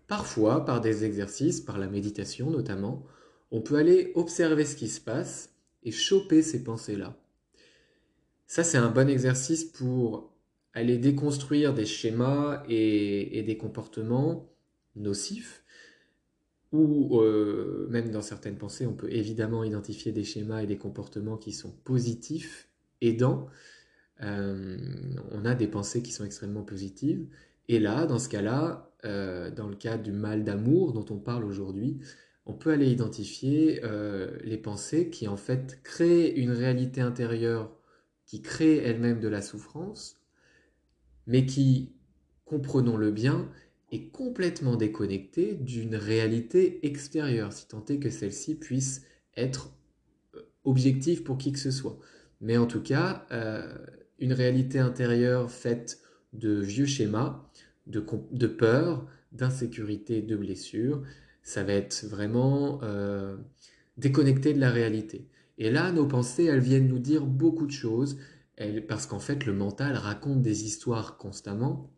parfois 0.06 0.64
par 0.64 0.80
des 0.80 1.04
exercices, 1.04 1.60
par 1.60 1.76
la 1.76 1.88
méditation 1.88 2.50
notamment, 2.50 3.04
on 3.50 3.62
peut 3.62 3.74
aller 3.74 4.12
observer 4.14 4.64
ce 4.64 4.76
qui 4.76 4.86
se 4.86 5.00
passe 5.00 5.56
et 5.82 5.90
choper 5.90 6.40
ces 6.40 6.62
pensées-là. 6.62 7.18
Ça, 8.46 8.62
c'est 8.62 8.78
un 8.78 8.92
bon 8.92 9.08
exercice 9.08 9.64
pour 9.64 10.32
aller 10.72 10.96
déconstruire 10.96 11.74
des 11.74 11.84
schémas 11.84 12.62
et, 12.68 13.42
des 13.42 13.56
comportements 13.56 14.48
nocifs, 14.94 15.64
ou 16.70 17.20
euh, 17.22 17.88
même 17.90 18.12
dans 18.12 18.22
certaines 18.22 18.56
pensées, 18.56 18.86
on 18.86 18.94
peut 18.94 19.10
évidemment 19.10 19.64
identifier 19.64 20.12
des 20.12 20.22
schémas 20.22 20.62
et 20.62 20.68
des 20.68 20.78
comportements 20.78 21.38
qui 21.38 21.50
sont 21.50 21.72
positifs, 21.82 22.68
aidants, 23.00 23.48
euh, 24.24 24.78
on 25.30 25.44
a 25.44 25.54
des 25.54 25.66
pensées 25.66 26.02
qui 26.02 26.12
sont 26.12 26.24
extrêmement 26.24 26.62
positives. 26.62 27.26
Et 27.68 27.78
là, 27.78 28.06
dans 28.06 28.18
ce 28.18 28.28
cas-là, 28.28 28.90
euh, 29.04 29.50
dans 29.50 29.68
le 29.68 29.76
cas 29.76 29.98
du 29.98 30.12
mal 30.12 30.44
d'amour 30.44 30.92
dont 30.92 31.04
on 31.10 31.18
parle 31.18 31.44
aujourd'hui, 31.44 31.98
on 32.46 32.54
peut 32.54 32.72
aller 32.72 32.90
identifier 32.90 33.80
euh, 33.84 34.36
les 34.42 34.58
pensées 34.58 35.10
qui 35.10 35.28
en 35.28 35.36
fait 35.36 35.80
créent 35.82 36.34
une 36.34 36.50
réalité 36.50 37.00
intérieure 37.00 37.70
qui 38.26 38.42
crée 38.42 38.76
elle-même 38.78 39.20
de 39.20 39.28
la 39.28 39.42
souffrance, 39.42 40.16
mais 41.26 41.46
qui, 41.46 41.92
comprenons-le 42.44 43.10
bien, 43.10 43.48
est 43.92 44.08
complètement 44.08 44.76
déconnectée 44.76 45.54
d'une 45.54 45.96
réalité 45.96 46.86
extérieure, 46.86 47.52
si 47.52 47.68
tant 47.68 47.84
est 47.86 47.98
que 47.98 48.10
celle-ci 48.10 48.56
puisse 48.56 49.02
être 49.36 49.70
objective 50.64 51.22
pour 51.22 51.38
qui 51.38 51.52
que 51.52 51.58
ce 51.58 51.70
soit. 51.70 51.98
Mais 52.40 52.56
en 52.56 52.66
tout 52.66 52.82
cas, 52.82 53.26
une 54.18 54.32
réalité 54.32 54.78
intérieure 54.78 55.50
faite 55.50 56.00
de 56.32 56.60
vieux 56.60 56.86
schémas, 56.86 57.44
de, 57.86 58.04
de 58.32 58.46
peur, 58.46 59.06
d'insécurité, 59.32 60.22
de 60.22 60.36
blessures. 60.36 61.02
Ça 61.42 61.62
va 61.62 61.72
être 61.72 62.06
vraiment 62.08 62.80
euh, 62.82 63.36
déconnecté 63.96 64.54
de 64.54 64.60
la 64.60 64.70
réalité. 64.70 65.28
Et 65.58 65.70
là, 65.70 65.92
nos 65.92 66.06
pensées, 66.06 66.44
elles 66.44 66.60
viennent 66.60 66.88
nous 66.88 66.98
dire 66.98 67.24
beaucoup 67.24 67.66
de 67.66 67.72
choses, 67.72 68.18
parce 68.88 69.06
qu'en 69.06 69.18
fait, 69.18 69.46
le 69.46 69.52
mental 69.52 69.96
raconte 69.96 70.42
des 70.42 70.64
histoires 70.64 71.16
constamment. 71.16 71.90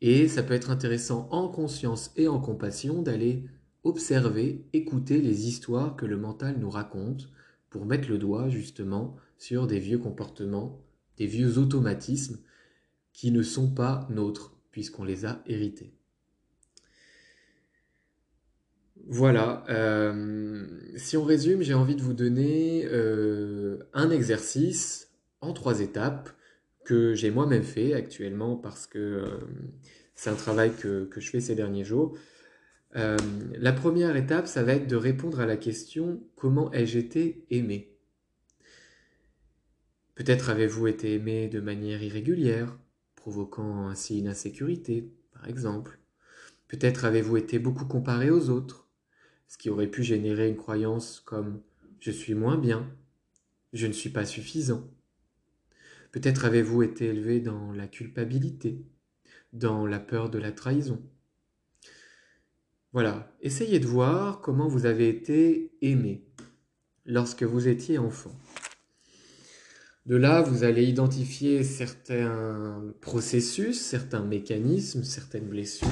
Et 0.00 0.28
ça 0.28 0.42
peut 0.42 0.54
être 0.54 0.70
intéressant 0.70 1.28
en 1.30 1.48
conscience 1.48 2.12
et 2.16 2.28
en 2.28 2.40
compassion 2.40 3.02
d'aller 3.02 3.44
observer, 3.84 4.64
écouter 4.72 5.20
les 5.20 5.46
histoires 5.46 5.96
que 5.96 6.06
le 6.06 6.16
mental 6.16 6.58
nous 6.58 6.70
raconte 6.70 7.28
pour 7.70 7.86
mettre 7.86 8.08
le 8.08 8.18
doigt 8.18 8.48
justement 8.48 9.16
sur 9.38 9.66
des 9.66 9.78
vieux 9.78 9.98
comportements, 9.98 10.83
des 11.18 11.26
vieux 11.26 11.58
automatismes 11.58 12.38
qui 13.12 13.30
ne 13.30 13.42
sont 13.42 13.70
pas 13.70 14.06
nôtres 14.10 14.56
puisqu'on 14.70 15.04
les 15.04 15.24
a 15.24 15.42
hérités. 15.46 15.94
Voilà, 19.06 19.64
euh, 19.68 20.66
si 20.96 21.16
on 21.16 21.24
résume, 21.24 21.62
j'ai 21.62 21.74
envie 21.74 21.94
de 21.94 22.02
vous 22.02 22.14
donner 22.14 22.86
euh, 22.86 23.78
un 23.92 24.10
exercice 24.10 25.10
en 25.40 25.52
trois 25.52 25.80
étapes 25.80 26.30
que 26.84 27.14
j'ai 27.14 27.30
moi-même 27.30 27.62
fait 27.62 27.92
actuellement 27.92 28.56
parce 28.56 28.86
que 28.86 28.98
euh, 28.98 29.26
c'est 30.14 30.30
un 30.30 30.34
travail 30.34 30.72
que, 30.72 31.08
je 31.16 31.30
fais 31.30 31.40
ces 31.40 31.54
derniers 31.54 31.84
jours. 31.84 32.16
la 32.94 33.72
première 33.72 34.16
étape, 34.16 34.46
ça 34.46 34.62
va 34.62 34.74
être 34.74 34.86
de 34.86 34.96
répondre 34.96 35.40
à 35.40 35.46
la 35.46 35.56
question 35.56 36.22
comment 36.36 36.72
ai-je 36.72 36.98
été 36.98 37.44
aimé? 37.50 37.93
Peut-être 40.14 40.50
avez-vous 40.50 40.86
été 40.86 41.14
aimé 41.14 41.48
de 41.48 41.60
manière 41.60 42.02
irrégulière, 42.02 42.78
provoquant 43.16 43.88
ainsi 43.88 44.18
une 44.18 44.28
insécurité, 44.28 45.10
par 45.32 45.48
exemple. 45.48 45.98
Peut-être 46.68 47.04
avez-vous 47.04 47.36
été 47.36 47.58
beaucoup 47.58 47.86
comparé 47.86 48.30
aux 48.30 48.48
autres 48.50 48.88
ce 49.48 49.58
qui 49.58 49.70
aurait 49.70 49.90
pu 49.90 50.02
générer 50.02 50.48
une 50.48 50.56
croyance 50.56 51.20
comme 51.20 51.62
je 52.00 52.10
suis 52.10 52.34
moins 52.34 52.58
bien, 52.58 52.90
je 53.72 53.86
ne 53.86 53.92
suis 53.92 54.10
pas 54.10 54.24
suffisant. 54.24 54.88
Peut-être 56.12 56.44
avez-vous 56.44 56.82
été 56.82 57.06
élevé 57.06 57.40
dans 57.40 57.72
la 57.72 57.86
culpabilité, 57.86 58.84
dans 59.52 59.86
la 59.86 59.98
peur 59.98 60.30
de 60.30 60.38
la 60.38 60.52
trahison. 60.52 61.02
Voilà, 62.92 63.34
essayez 63.40 63.80
de 63.80 63.86
voir 63.86 64.40
comment 64.40 64.68
vous 64.68 64.86
avez 64.86 65.08
été 65.08 65.72
aimé 65.82 66.24
lorsque 67.04 67.42
vous 67.42 67.66
étiez 67.66 67.98
enfant. 67.98 68.32
De 70.06 70.16
là, 70.16 70.42
vous 70.42 70.64
allez 70.64 70.84
identifier 70.84 71.62
certains 71.62 72.94
processus, 73.00 73.80
certains 73.80 74.22
mécanismes, 74.22 75.02
certaines 75.02 75.48
blessures, 75.48 75.88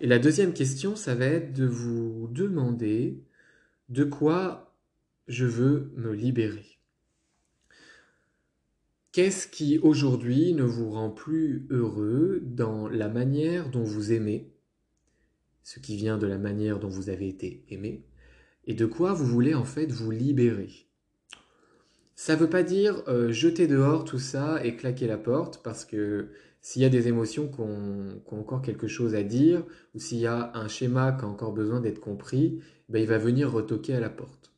et 0.00 0.06
la 0.06 0.18
deuxième 0.18 0.52
question, 0.52 0.96
ça 0.96 1.14
va 1.14 1.24
être 1.24 1.54
de 1.54 1.64
vous 1.64 2.28
demander 2.30 3.22
de 3.88 4.04
quoi 4.04 4.76
je 5.28 5.46
veux 5.46 5.92
me 5.96 6.12
libérer. 6.12 6.78
Qu'est-ce 9.12 9.46
qui 9.46 9.78
aujourd'hui 9.78 10.52
ne 10.52 10.64
vous 10.64 10.90
rend 10.90 11.08
plus 11.08 11.66
heureux 11.70 12.42
dans 12.42 12.88
la 12.88 13.08
manière 13.08 13.70
dont 13.70 13.84
vous 13.84 14.12
aimez, 14.12 14.52
ce 15.62 15.78
qui 15.78 15.96
vient 15.96 16.18
de 16.18 16.26
la 16.26 16.38
manière 16.38 16.80
dont 16.80 16.88
vous 16.88 17.08
avez 17.08 17.28
été 17.28 17.64
aimé, 17.68 18.04
et 18.66 18.74
de 18.74 18.84
quoi 18.84 19.14
vous 19.14 19.26
voulez 19.26 19.54
en 19.54 19.64
fait 19.64 19.90
vous 19.90 20.10
libérer? 20.10 20.88
Ça 22.16 22.34
ne 22.34 22.40
veut 22.40 22.50
pas 22.50 22.62
dire 22.62 23.02
euh, 23.08 23.32
jeter 23.32 23.66
dehors 23.66 24.04
tout 24.04 24.18
ça 24.18 24.64
et 24.64 24.76
claquer 24.76 25.06
la 25.06 25.18
porte, 25.18 25.62
parce 25.62 25.84
que 25.84 26.28
s'il 26.60 26.82
y 26.82 26.84
a 26.84 26.88
des 26.88 27.08
émotions 27.08 27.48
qui 27.48 27.60
ont, 27.60 28.22
encore 28.30 28.62
quelque 28.62 28.86
chose 28.86 29.14
à 29.14 29.22
dire, 29.22 29.64
ou 29.94 29.98
s'il 29.98 30.18
y 30.18 30.26
a 30.26 30.50
un 30.54 30.68
schéma 30.68 31.12
qui 31.12 31.24
a 31.24 31.28
encore 31.28 31.52
besoin 31.52 31.80
d'être 31.80 32.00
compris, 32.00 32.60
ben 32.88 33.00
il 33.00 33.08
va 33.08 33.18
venir 33.18 33.52
retoquer 33.52 33.94
à 33.94 34.00
la 34.00 34.10
porte. 34.10 34.52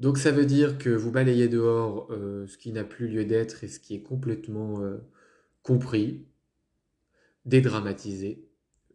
Donc 0.00 0.18
ça 0.18 0.32
veut 0.32 0.46
dire 0.46 0.78
que 0.78 0.90
vous 0.90 1.12
balayez 1.12 1.48
dehors 1.48 2.08
euh, 2.10 2.46
ce 2.48 2.58
qui 2.58 2.72
n'a 2.72 2.82
plus 2.82 3.06
lieu 3.06 3.24
d'être 3.24 3.62
et 3.62 3.68
ce 3.68 3.78
qui 3.78 3.94
est 3.94 4.02
complètement 4.02 4.80
euh, 4.82 4.96
compris, 5.62 6.26
dédramatisé, 7.44 8.44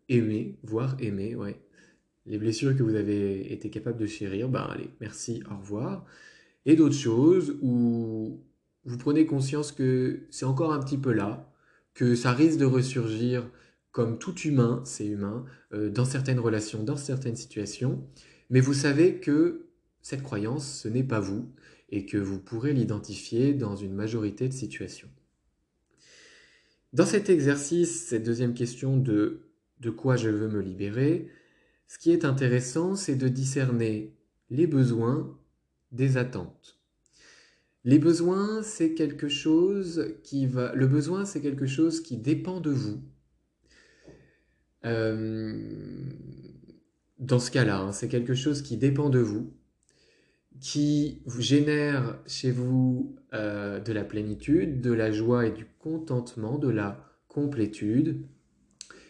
aimé, 0.10 0.58
voire 0.63 0.98
aimé, 1.00 1.36
ouais. 1.36 1.62
Les 2.25 2.38
blessures 2.38 2.75
que 2.75 2.84
vous 2.84 2.96
avez 2.96 3.51
été 3.53 3.69
capable 3.69 3.98
de 3.98 4.05
chérir, 4.05 4.50
ben 4.50 4.62
allez, 4.62 4.89
merci, 5.00 5.41
au 5.50 5.58
revoir. 5.58 6.05
Et 6.65 6.75
d'autres 6.75 6.95
choses 6.95 7.57
où 7.61 8.43
vous 8.85 8.97
prenez 8.97 9.25
conscience 9.25 9.71
que 9.71 10.21
c'est 10.29 10.45
encore 10.45 10.73
un 10.73 10.79
petit 10.79 10.97
peu 10.97 11.11
là, 11.11 11.51
que 11.93 12.15
ça 12.15 12.31
risque 12.31 12.59
de 12.59 12.65
ressurgir 12.65 13.50
comme 13.91 14.19
tout 14.19 14.35
humain, 14.39 14.81
c'est 14.85 15.07
humain, 15.07 15.45
euh, 15.74 15.89
dans 15.89 16.05
certaines 16.05 16.39
relations, 16.39 16.83
dans 16.83 16.98
certaines 16.98 17.35
situations, 17.35 18.07
mais 18.50 18.59
vous 18.59 18.74
savez 18.74 19.19
que 19.19 19.67
cette 20.01 20.24
croyance, 20.24 20.81
ce 20.81 20.87
n'est 20.87 21.03
pas 21.03 21.19
vous, 21.19 21.51
et 21.89 22.05
que 22.05 22.17
vous 22.17 22.39
pourrez 22.39 22.74
l'identifier 22.74 23.53
dans 23.53 23.75
une 23.75 23.93
majorité 23.93 24.48
de 24.48 24.53
situations. 24.53 25.09
Dans 26.93 27.05
cet 27.05 27.29
exercice, 27.29 28.07
cette 28.07 28.24
deuxième 28.24 28.53
question 28.53 28.98
de 28.98 29.50
de 29.79 29.89
quoi 29.89 30.15
je 30.17 30.29
veux 30.29 30.50
me 30.50 30.61
libérer, 30.61 31.29
ce 31.87 31.98
qui 31.98 32.11
est 32.11 32.25
intéressant, 32.25 32.95
c'est 32.95 33.15
de 33.15 33.27
discerner 33.27 34.13
les 34.50 34.67
besoins 34.67 35.38
des 35.91 36.17
attentes. 36.17 36.79
Les 37.85 37.99
besoins, 37.99 38.61
c'est 38.61 38.93
quelque 38.93 39.29
chose 39.29 40.15
qui 40.23 40.45
va. 40.45 40.73
Le 40.75 40.85
besoin, 40.85 41.25
c'est 41.25 41.41
quelque 41.41 41.65
chose 41.65 42.01
qui 42.01 42.17
dépend 42.17 42.59
de 42.59 42.71
vous. 42.71 43.01
Euh, 44.85 46.09
dans 47.19 47.39
ce 47.39 47.51
cas-là, 47.51 47.79
hein, 47.79 47.91
c'est 47.91 48.07
quelque 48.07 48.33
chose 48.33 48.61
qui 48.61 48.77
dépend 48.77 49.09
de 49.09 49.19
vous, 49.19 49.53
qui 50.59 51.21
vous 51.25 51.41
génère 51.41 52.19
chez 52.27 52.51
vous 52.51 53.15
euh, 53.33 53.79
de 53.79 53.93
la 53.93 54.03
plénitude, 54.03 54.81
de 54.81 54.91
la 54.91 55.11
joie 55.11 55.47
et 55.47 55.51
du 55.51 55.65
contentement, 55.79 56.57
de 56.57 56.69
la 56.69 57.05
complétude. 57.27 58.25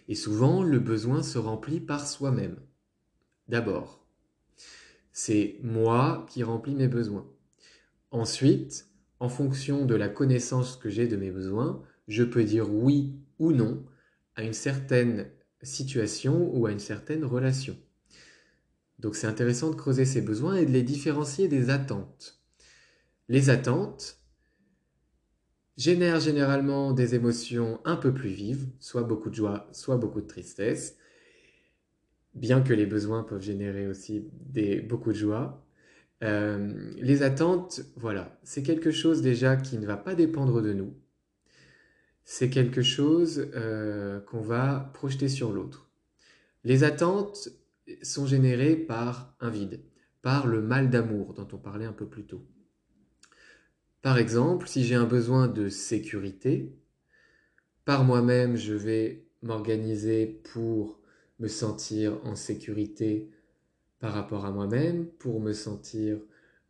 Et 0.08 0.16
souvent, 0.16 0.64
le 0.64 0.80
besoin 0.80 1.24
se 1.24 1.38
remplit 1.38 1.80
par 1.80 2.08
soi-même. 2.08 2.58
D'abord, 3.48 3.99
c'est 5.22 5.58
moi 5.64 6.26
qui 6.30 6.44
remplis 6.44 6.76
mes 6.76 6.88
besoins. 6.88 7.30
Ensuite, 8.10 8.88
en 9.20 9.28
fonction 9.28 9.86
de 9.86 9.94
la 9.94 10.08
connaissance 10.08 10.78
que 10.78 10.90
j'ai 10.90 11.08
de 11.08 11.18
mes 11.18 11.30
besoins, 11.30 11.84
je 12.08 12.24
peux 12.24 12.46
dire 12.46 12.74
oui 12.74 13.20
ou 13.38 13.52
non 13.52 13.86
à 14.38 14.44
une 14.44 14.54
certaine 14.54 15.30
situation 15.62 16.50
ou 16.56 16.68
à 16.68 16.72
une 16.72 16.80
certaine 16.80 17.26
relation. 17.26 17.78
Donc 19.00 19.18
c'est 19.18 19.28
intéressant 19.28 19.72
de 19.72 19.76
creuser 19.76 20.06
ces 20.06 20.22
besoins 20.22 20.56
et 20.56 20.66
de 20.66 20.72
les 20.72 20.84
différencier 20.84 21.50
des 21.50 21.70
attentes. 21.70 22.40
Les 23.28 23.50
attentes 23.50 24.22
génèrent 25.76 26.22
généralement 26.22 26.94
des 26.94 27.16
émotions 27.16 27.82
un 27.84 27.98
peu 27.98 28.14
plus 28.14 28.30
vives, 28.30 28.70
soit 28.80 29.04
beaucoup 29.04 29.30
de 29.30 29.36
joie, 29.36 29.68
soit 29.74 29.98
beaucoup 29.98 30.22
de 30.22 30.28
tristesse, 30.28 30.96
bien 32.36 32.62
que 32.62 32.74
les 32.74 32.86
besoins 32.86 33.24
peuvent 33.24 33.42
générer 33.42 33.88
aussi 33.88 34.28
des, 34.32 34.82
beaucoup 34.82 35.12
de 35.12 35.18
joie. 35.18 35.66
Euh, 36.24 36.92
les 36.98 37.24
attentes, 37.24 37.82
voilà, 37.96 38.40
c'est 38.44 38.64
quelque 38.64 38.92
chose 38.92 39.22
déjà 39.22 39.56
qui 39.56 39.78
ne 39.78 39.86
va 39.86 39.98
pas 39.98 40.16
dépendre 40.16 40.62
de 40.62 40.74
nous. 40.74 40.94
C'est 42.26 42.50
quelque 42.50 42.82
chose 42.82 43.50
euh, 43.56 44.20
qu'on 44.22 44.42
va 44.42 44.92
projeter 44.94 45.30
sur 45.30 45.52
l'autre. 45.52 45.90
Les 46.64 46.84
attentes 46.84 47.50
sont 48.04 48.26
générées 48.26 48.76
par 48.76 49.36
un 49.40 49.50
vide, 49.50 49.82
par 50.22 50.46
le 50.46 50.62
mal 50.62 50.90
d'amour 50.90 51.34
dont 51.34 51.48
on 51.54 51.58
parlait 51.58 51.86
un 51.86 51.94
peu 51.94 52.06
plus 52.06 52.26
tôt. 52.26 52.46
Par 54.02 54.18
exemple, 54.18 54.68
si 54.68 54.84
j'ai 54.84 54.96
un 54.96 55.06
besoin 55.06 55.48
de 55.48 55.70
sécurité, 55.70 56.74
par 57.86 58.04
moi-même, 58.04 58.56
je 58.56 58.74
vais 58.74 59.26
m'organiser 59.42 60.28
pour 60.54 60.99
me 61.40 61.48
sentir 61.48 62.20
en 62.26 62.36
sécurité 62.36 63.30
par 64.00 64.14
rapport 64.14 64.46
à 64.46 64.52
moi-même, 64.52 65.06
pour 65.06 65.40
me 65.42 65.54
sentir 65.54 66.20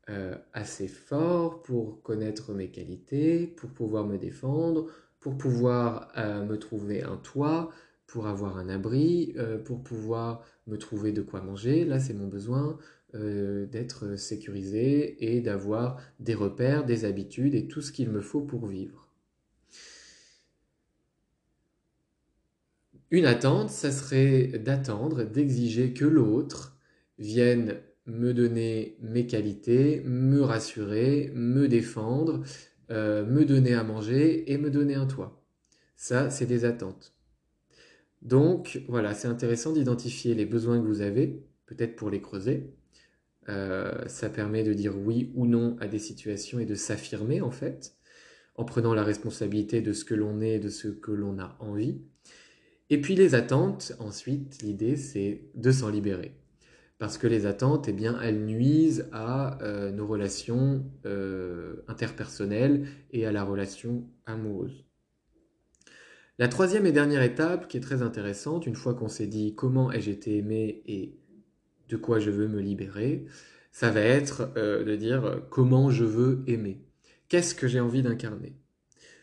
euh, 0.10 0.36
assez 0.54 0.88
fort, 0.88 1.62
pour 1.62 2.02
connaître 2.02 2.54
mes 2.54 2.70
qualités, 2.70 3.46
pour 3.46 3.70
pouvoir 3.70 4.08
me 4.08 4.18
défendre, 4.18 4.88
pour 5.20 5.38
pouvoir 5.38 6.12
euh, 6.18 6.44
me 6.46 6.58
trouver 6.58 7.04
un 7.04 7.18
toit, 7.18 7.72
pour 8.08 8.26
avoir 8.26 8.58
un 8.58 8.70
abri, 8.70 9.34
euh, 9.38 9.60
pour 9.60 9.84
pouvoir 9.84 10.44
me 10.66 10.78
trouver 10.78 11.12
de 11.12 11.22
quoi 11.22 11.42
manger. 11.42 11.86
Là, 11.86 12.00
c'est 12.00 12.14
mon 12.14 12.28
besoin 12.28 12.78
d'être 13.12 14.18
sécurisé 14.18 15.34
et 15.34 15.42
d'avoir 15.42 16.00
des 16.20 16.36
repères, 16.36 16.86
des 16.86 17.06
habitudes 17.06 17.56
et 17.56 17.68
tout 17.68 17.82
ce 17.82 17.92
qu'il 17.92 18.12
me 18.12 18.22
faut 18.22 18.42
pour 18.42 18.68
vivre. 18.68 19.09
Une 23.12 23.26
attente, 23.26 23.70
ça 23.70 23.92
serait 23.92 24.48
d'attendre, 24.48 25.24
d'exiger 25.24 25.94
que 25.94 26.06
l'autre 26.06 26.78
viennent 27.18 27.78
me 28.06 28.34
donner 28.34 28.98
mes 29.02 29.26
qualités, 29.26 30.02
me 30.06 30.42
rassurer, 30.42 31.32
me 31.34 31.68
défendre, 31.68 32.44
euh, 32.92 33.26
me 33.26 33.46
donner 33.46 33.74
à 33.74 33.84
manger 33.84 34.52
et 34.52 34.58
me 34.58 34.70
donner 34.70 34.96
un 34.96 35.06
toit. 35.06 35.44
Ça, 35.96 36.30
c'est 36.30 36.46
des 36.46 36.66
attentes. 36.66 37.14
Donc 38.22 38.82
voilà, 38.88 39.14
c'est 39.14 39.28
intéressant 39.28 39.74
d'identifier 39.74 40.36
les 40.36 40.46
besoins 40.46 40.80
que 40.80 40.86
vous 40.86 41.02
avez, 41.02 41.44
peut-être 41.66 41.96
pour 41.96 42.10
les 42.10 42.22
creuser. 42.22 42.74
Euh, 43.48 44.08
ça 44.08 44.30
permet 44.30 44.64
de 44.64 44.74
dire 44.74 44.96
oui 44.98 45.32
ou 45.36 45.46
non 45.48 45.78
à 45.80 45.88
des 45.88 46.00
situations 46.00 46.60
et 46.60 46.66
de 46.66 46.76
s'affirmer 46.76 47.42
en 47.42 47.52
fait. 47.52 47.96
en 48.56 48.66
prenant 48.66 48.94
la 48.94 49.04
responsabilité 49.04 49.82
de 49.82 49.94
ce 49.94 50.04
que 50.04 50.14
l'on 50.16 50.42
est, 50.42 50.60
de 50.60 50.70
ce 50.70 50.90
que 50.90 51.12
l'on 51.12 51.40
a 51.40 51.56
envie. 51.60 52.02
Et 52.90 53.00
puis 53.02 53.16
les 53.16 53.36
attentes, 53.36 53.94
ensuite, 54.00 54.62
l'idée 54.62 54.96
c'est 54.96 55.42
de 55.56 55.72
s'en 55.72 55.90
libérer. 55.90 56.34
Parce 56.98 57.18
que 57.18 57.28
les 57.28 57.46
attentes, 57.46 57.88
eh 57.88 57.94
bien, 57.94 58.20
elles 58.22 58.44
nuisent 58.44 59.08
à 59.14 59.64
euh, 59.64 59.90
nos 59.92 60.06
relations 60.06 60.84
euh, 61.06 61.78
interpersonnelles 61.88 62.88
et 63.12 63.26
à 63.26 63.32
la 63.32 63.44
relation 63.44 64.06
amoureuse. 64.26 64.86
La 66.40 66.50
troisième 66.50 66.86
et 66.86 66.92
dernière 66.92 67.22
étape, 67.22 67.70
qui 67.70 67.78
est 67.78 67.82
très 67.82 68.02
intéressante, 68.02 68.66
une 68.66 68.76
fois 68.76 68.96
qu'on 68.96 69.08
s'est 69.08 69.28
dit 69.28 69.56
comment 69.56 69.92
ai-je 69.92 70.12
été 70.12 70.38
aimé 70.38 70.82
et 70.88 71.18
de 71.88 71.96
quoi 71.96 72.20
je 72.20 72.32
veux 72.32 72.48
me 72.48 72.60
libérer, 72.60 73.26
ça 73.72 73.92
va 73.92 74.02
être 74.02 74.52
euh, 74.58 74.84
de 74.84 74.96
dire 74.96 75.44
comment 75.50 75.90
je 75.92 76.04
veux 76.04 76.44
aimer. 76.48 76.82
Qu'est-ce 77.30 77.56
que 77.56 77.68
j'ai 77.68 77.80
envie 77.80 78.04
d'incarner? 78.04 78.58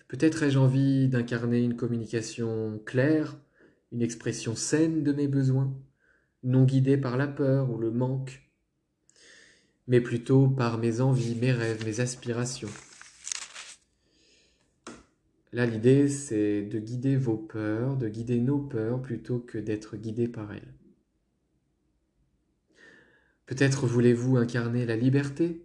Peut-être 0.09 0.45
ai-je 0.45 0.59
envie 0.59 1.09
d'incarner 1.09 1.63
une 1.63 1.77
communication 1.77 2.81
claire, 2.87 3.37
une 3.93 4.03
expression 4.03 4.55
saine 4.57 5.03
de 5.03 5.13
mes 5.13 5.29
besoins, 5.29 5.75
non 6.43 6.65
guidée 6.65 6.97
par 6.97 7.17
la 7.17 7.27
peur 7.27 7.71
ou 7.71 7.79
le 7.79 7.91
manque, 7.91 8.43
mais 9.89 10.01
plutôt 10.01 10.49
par 10.49 10.79
mes 10.79 11.01
envies, 11.01 11.37
mes 11.37 11.53
rêves, 11.53 11.85
mes 11.85 12.01
aspirations. 12.01 12.71
Là, 15.53 15.65
l'idée, 15.65 16.09
c'est 16.09 16.63
de 16.63 16.79
guider 16.79 17.17
vos 17.17 17.37
peurs, 17.37 17.97
de 17.97 18.09
guider 18.09 18.41
nos 18.41 18.59
peurs 18.59 19.01
plutôt 19.01 19.39
que 19.39 19.59
d'être 19.59 19.97
guidé 19.97 20.29
par 20.29 20.53
elles. 20.53 20.75
Peut-être 23.47 23.87
voulez-vous 23.87 24.37
incarner 24.37 24.85
la 24.85 24.97
liberté, 24.97 25.65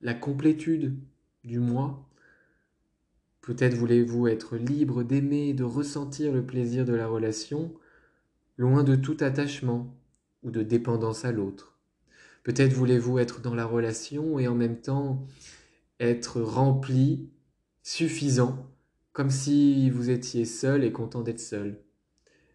la 0.00 0.12
complétude 0.12 0.98
du 1.44 1.60
moi. 1.60 2.08
Peut-être 3.42 3.74
voulez-vous 3.74 4.28
être 4.28 4.56
libre 4.56 5.02
d'aimer 5.02 5.48
et 5.48 5.54
de 5.54 5.64
ressentir 5.64 6.32
le 6.32 6.46
plaisir 6.46 6.84
de 6.84 6.94
la 6.94 7.08
relation, 7.08 7.74
loin 8.56 8.84
de 8.84 8.94
tout 8.94 9.16
attachement 9.18 9.94
ou 10.44 10.52
de 10.52 10.62
dépendance 10.62 11.24
à 11.24 11.32
l'autre. 11.32 11.78
Peut-être 12.44 12.72
voulez-vous 12.72 13.18
être 13.18 13.40
dans 13.40 13.54
la 13.54 13.66
relation 13.66 14.38
et 14.38 14.46
en 14.46 14.54
même 14.54 14.80
temps 14.80 15.26
être 15.98 16.40
rempli, 16.40 17.30
suffisant, 17.82 18.66
comme 19.12 19.30
si 19.30 19.90
vous 19.90 20.10
étiez 20.10 20.44
seul 20.44 20.84
et 20.84 20.92
content 20.92 21.22
d'être 21.22 21.40
seul. 21.40 21.82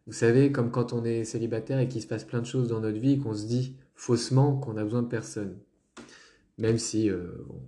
Vous 0.06 0.14
savez, 0.14 0.54
comme 0.54 0.72
quand 0.72 0.94
on 0.94 1.04
est 1.04 1.26
célibataire 1.26 1.80
et 1.80 1.90
qu'il 1.90 2.02
se 2.02 2.08
passe 2.08 2.24
plein 2.24 2.40
de 2.40 2.46
choses 2.46 2.70
dans 2.70 2.80
notre 2.80 2.98
vie 2.98 3.14
et 3.14 3.20
qu'on 3.20 3.34
se 3.34 3.46
dit 3.46 3.76
faussement 3.94 4.58
qu'on 4.58 4.78
a 4.78 4.84
besoin 4.84 5.02
de 5.02 5.08
personne. 5.08 5.60
Même 6.58 6.80
si, 6.80 7.10
euh, 7.10 7.28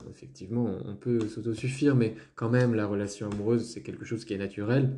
effectivement, 0.10 0.80
on 0.86 0.96
peut 0.96 1.28
s'autosuffire, 1.28 1.96
mais 1.96 2.16
quand 2.36 2.50
même, 2.50 2.74
la 2.74 2.88
relation 2.88 3.30
amoureuse, 3.30 3.70
c'est 3.70 3.84
quelque 3.84 4.06
chose 4.06 4.26
qui 4.26 4.34
est 4.34 4.38
naturel. 4.38 4.98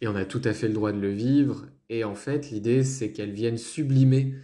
Et 0.00 0.08
on 0.08 0.14
a 0.14 0.26
tout 0.26 0.42
à 0.44 0.52
fait 0.52 0.68
le 0.68 0.74
droit 0.74 0.92
de 0.92 1.00
le 1.00 1.10
vivre. 1.10 1.66
Et 1.88 2.04
en 2.04 2.14
fait, 2.14 2.50
l'idée, 2.50 2.84
c'est 2.84 3.12
qu'elle 3.12 3.32
vienne 3.32 3.56
sublimer 3.56 4.34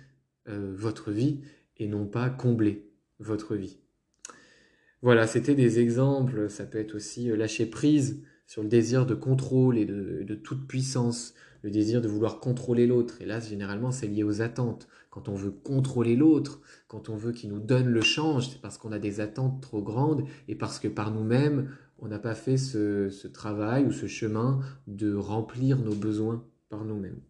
euh, 0.48 0.72
votre 0.74 1.10
vie 1.10 1.40
et 1.76 1.86
non 1.86 2.06
pas 2.06 2.30
combler 2.30 2.88
votre 3.18 3.54
vie. 3.54 3.78
Voilà, 5.02 5.26
c'était 5.26 5.54
des 5.54 5.78
exemples. 5.78 6.48
Ça 6.48 6.64
peut 6.64 6.78
être 6.78 6.94
aussi 6.94 7.30
euh, 7.30 7.36
lâcher 7.36 7.66
prise 7.66 8.22
sur 8.46 8.62
le 8.62 8.68
désir 8.68 9.04
de 9.04 9.14
contrôle 9.14 9.78
et 9.78 9.84
de 9.84 10.34
toute 10.34 10.66
puissance, 10.66 11.34
le 11.62 11.70
désir 11.70 12.02
de 12.02 12.08
vouloir 12.08 12.40
contrôler 12.40 12.86
l'autre. 12.86 13.20
Et 13.22 13.24
là, 13.24 13.40
généralement, 13.40 13.92
c'est 13.92 14.08
lié 14.08 14.24
aux 14.24 14.42
attentes. 14.42 14.88
Quand 15.12 15.28
on 15.28 15.34
veut 15.34 15.50
contrôler 15.50 16.16
l'autre, 16.16 16.62
quand 16.88 17.10
on 17.10 17.16
veut 17.16 17.32
qu'il 17.32 17.50
nous 17.50 17.60
donne 17.60 17.88
le 17.88 18.00
change, 18.00 18.48
c'est 18.48 18.62
parce 18.62 18.78
qu'on 18.78 18.92
a 18.92 18.98
des 18.98 19.20
attentes 19.20 19.60
trop 19.60 19.82
grandes 19.82 20.24
et 20.48 20.54
parce 20.54 20.78
que 20.78 20.88
par 20.88 21.10
nous-mêmes, 21.10 21.68
on 21.98 22.08
n'a 22.08 22.18
pas 22.18 22.34
fait 22.34 22.56
ce, 22.56 23.26
travail 23.26 23.84
ou 23.84 23.92
ce 23.92 24.06
chemin 24.06 24.60
de 24.86 25.14
remplir 25.14 25.78
nos 25.78 25.94
besoins 25.94 26.42
par 26.70 26.86
nous-mêmes. 26.86 27.20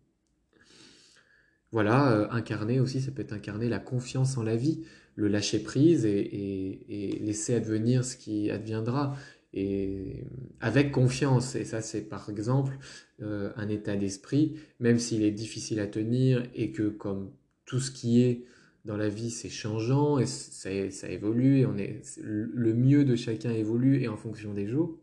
Voilà, 1.73 2.13
euh, 2.13 2.29
incarner 2.31 2.79
aussi, 2.79 3.01
ça 3.01 3.11
peut 3.11 3.23
être 3.23 3.33
incarner 3.33 3.69
la 3.69 3.81
confiance 3.81 4.39
en 4.39 4.45
la 4.45 4.55
vie, 4.55 4.85
le 5.17 5.27
lâcher 5.27 5.59
prise 5.59 6.07
et 6.07 7.19
laisser 7.21 7.57
advenir 7.57 8.05
ce 8.05 8.17
qui 8.17 8.49
adviendra 8.49 9.17
et 9.55 10.25
avec 10.61 10.93
confiance. 10.93 11.55
Et 11.57 11.65
ça, 11.65 11.81
c'est 11.81 12.03
par 12.03 12.31
exemple 12.31 12.79
euh, 13.23 13.51
un 13.57 13.69
état 13.69 13.97
d'esprit, 13.97 14.55
même 14.81 15.01
s'il 15.01 15.23
est 15.23 15.33
difficile 15.33 15.81
à 15.81 15.87
tenir 15.87 16.47
et 16.55 16.73
que 16.73 16.89
comme 16.89 17.33
tout 17.65 17.81
ce 17.81 17.91
qui 17.91 18.23
est 18.23 18.45
dans 18.85 18.97
la 18.97 19.09
vie, 19.09 19.31
c'est 19.31 19.49
changeant 19.49 20.19
et 20.19 20.27
ça, 20.27 20.71
évolue 21.09 21.59
et 21.59 21.67
on 21.67 21.77
est, 21.77 22.03
le 22.19 22.75
mieux 22.75 23.05
de 23.05 23.15
chacun 23.15 23.53
évolue 23.53 24.03
et 24.03 24.09
en 24.09 24.17
fonction 24.17 24.55
des 24.55 24.67
jours. 24.67 24.99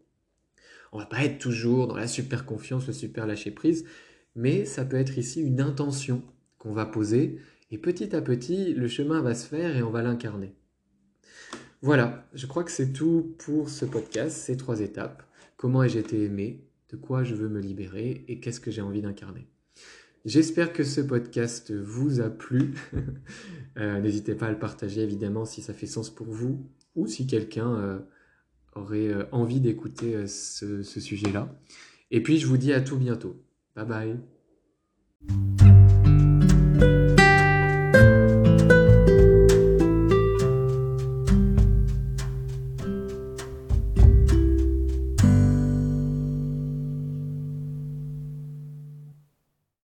On 0.91 0.97
va 0.97 1.05
pas 1.05 1.23
être 1.23 1.37
toujours 1.37 1.87
dans 1.87 1.95
la 1.95 2.07
super 2.07 2.45
confiance, 2.45 2.87
le 2.87 2.93
super 2.93 3.27
lâcher 3.27 3.51
prise, 3.51 3.85
mais 4.35 4.65
ça 4.65 4.85
peut 4.85 4.97
être 4.97 5.17
ici 5.17 5.41
une 5.41 5.61
intention 5.61 6.23
qu'on 6.57 6.73
va 6.73 6.85
poser 6.85 7.39
et 7.71 7.77
petit 7.77 8.15
à 8.15 8.21
petit, 8.21 8.73
le 8.73 8.87
chemin 8.87 9.21
va 9.21 9.35
se 9.35 9.47
faire 9.47 9.77
et 9.77 9.83
on 9.83 9.91
va 9.91 10.01
l'incarner. 10.01 10.55
Voilà, 11.81 12.27
je 12.33 12.47
crois 12.47 12.63
que 12.63 12.71
c'est 12.71 12.91
tout 12.91 13.35
pour 13.37 13.69
ce 13.69 13.85
podcast, 13.85 14.35
ces 14.35 14.57
trois 14.57 14.81
étapes. 14.81 15.23
Comment 15.55 15.83
ai-je 15.83 15.99
été 15.99 16.23
aimé? 16.23 16.65
De 16.89 16.97
quoi 16.97 17.23
je 17.23 17.35
veux 17.35 17.47
me 17.47 17.61
libérer 17.61 18.25
Et 18.27 18.39
qu'est-ce 18.39 18.59
que 18.59 18.71
j'ai 18.71 18.81
envie 18.81 19.01
d'incarner? 19.01 19.47
J'espère 20.29 20.73
que 20.73 20.83
ce 20.83 21.01
podcast 21.01 21.73
vous 21.73 22.21
a 22.21 22.29
plu. 22.29 22.75
Euh, 23.77 24.01
n'hésitez 24.01 24.35
pas 24.35 24.47
à 24.47 24.51
le 24.51 24.59
partager 24.59 25.01
évidemment 25.01 25.45
si 25.45 25.61
ça 25.61 25.73
fait 25.73 25.85
sens 25.85 26.09
pour 26.09 26.27
vous 26.27 26.65
ou 26.95 27.07
si 27.07 27.27
quelqu'un 27.27 27.75
euh, 27.75 27.99
aurait 28.75 29.07
euh, 29.07 29.23
envie 29.31 29.61
d'écouter 29.61 30.27
ce, 30.27 30.83
ce 30.83 30.99
sujet-là. 30.99 31.55
Et 32.11 32.21
puis 32.21 32.39
je 32.39 32.47
vous 32.47 32.57
dis 32.57 32.73
à 32.73 32.81
tout 32.81 32.97
bientôt. 32.97 33.41
Bye 33.77 34.17
bye. 36.89 37.15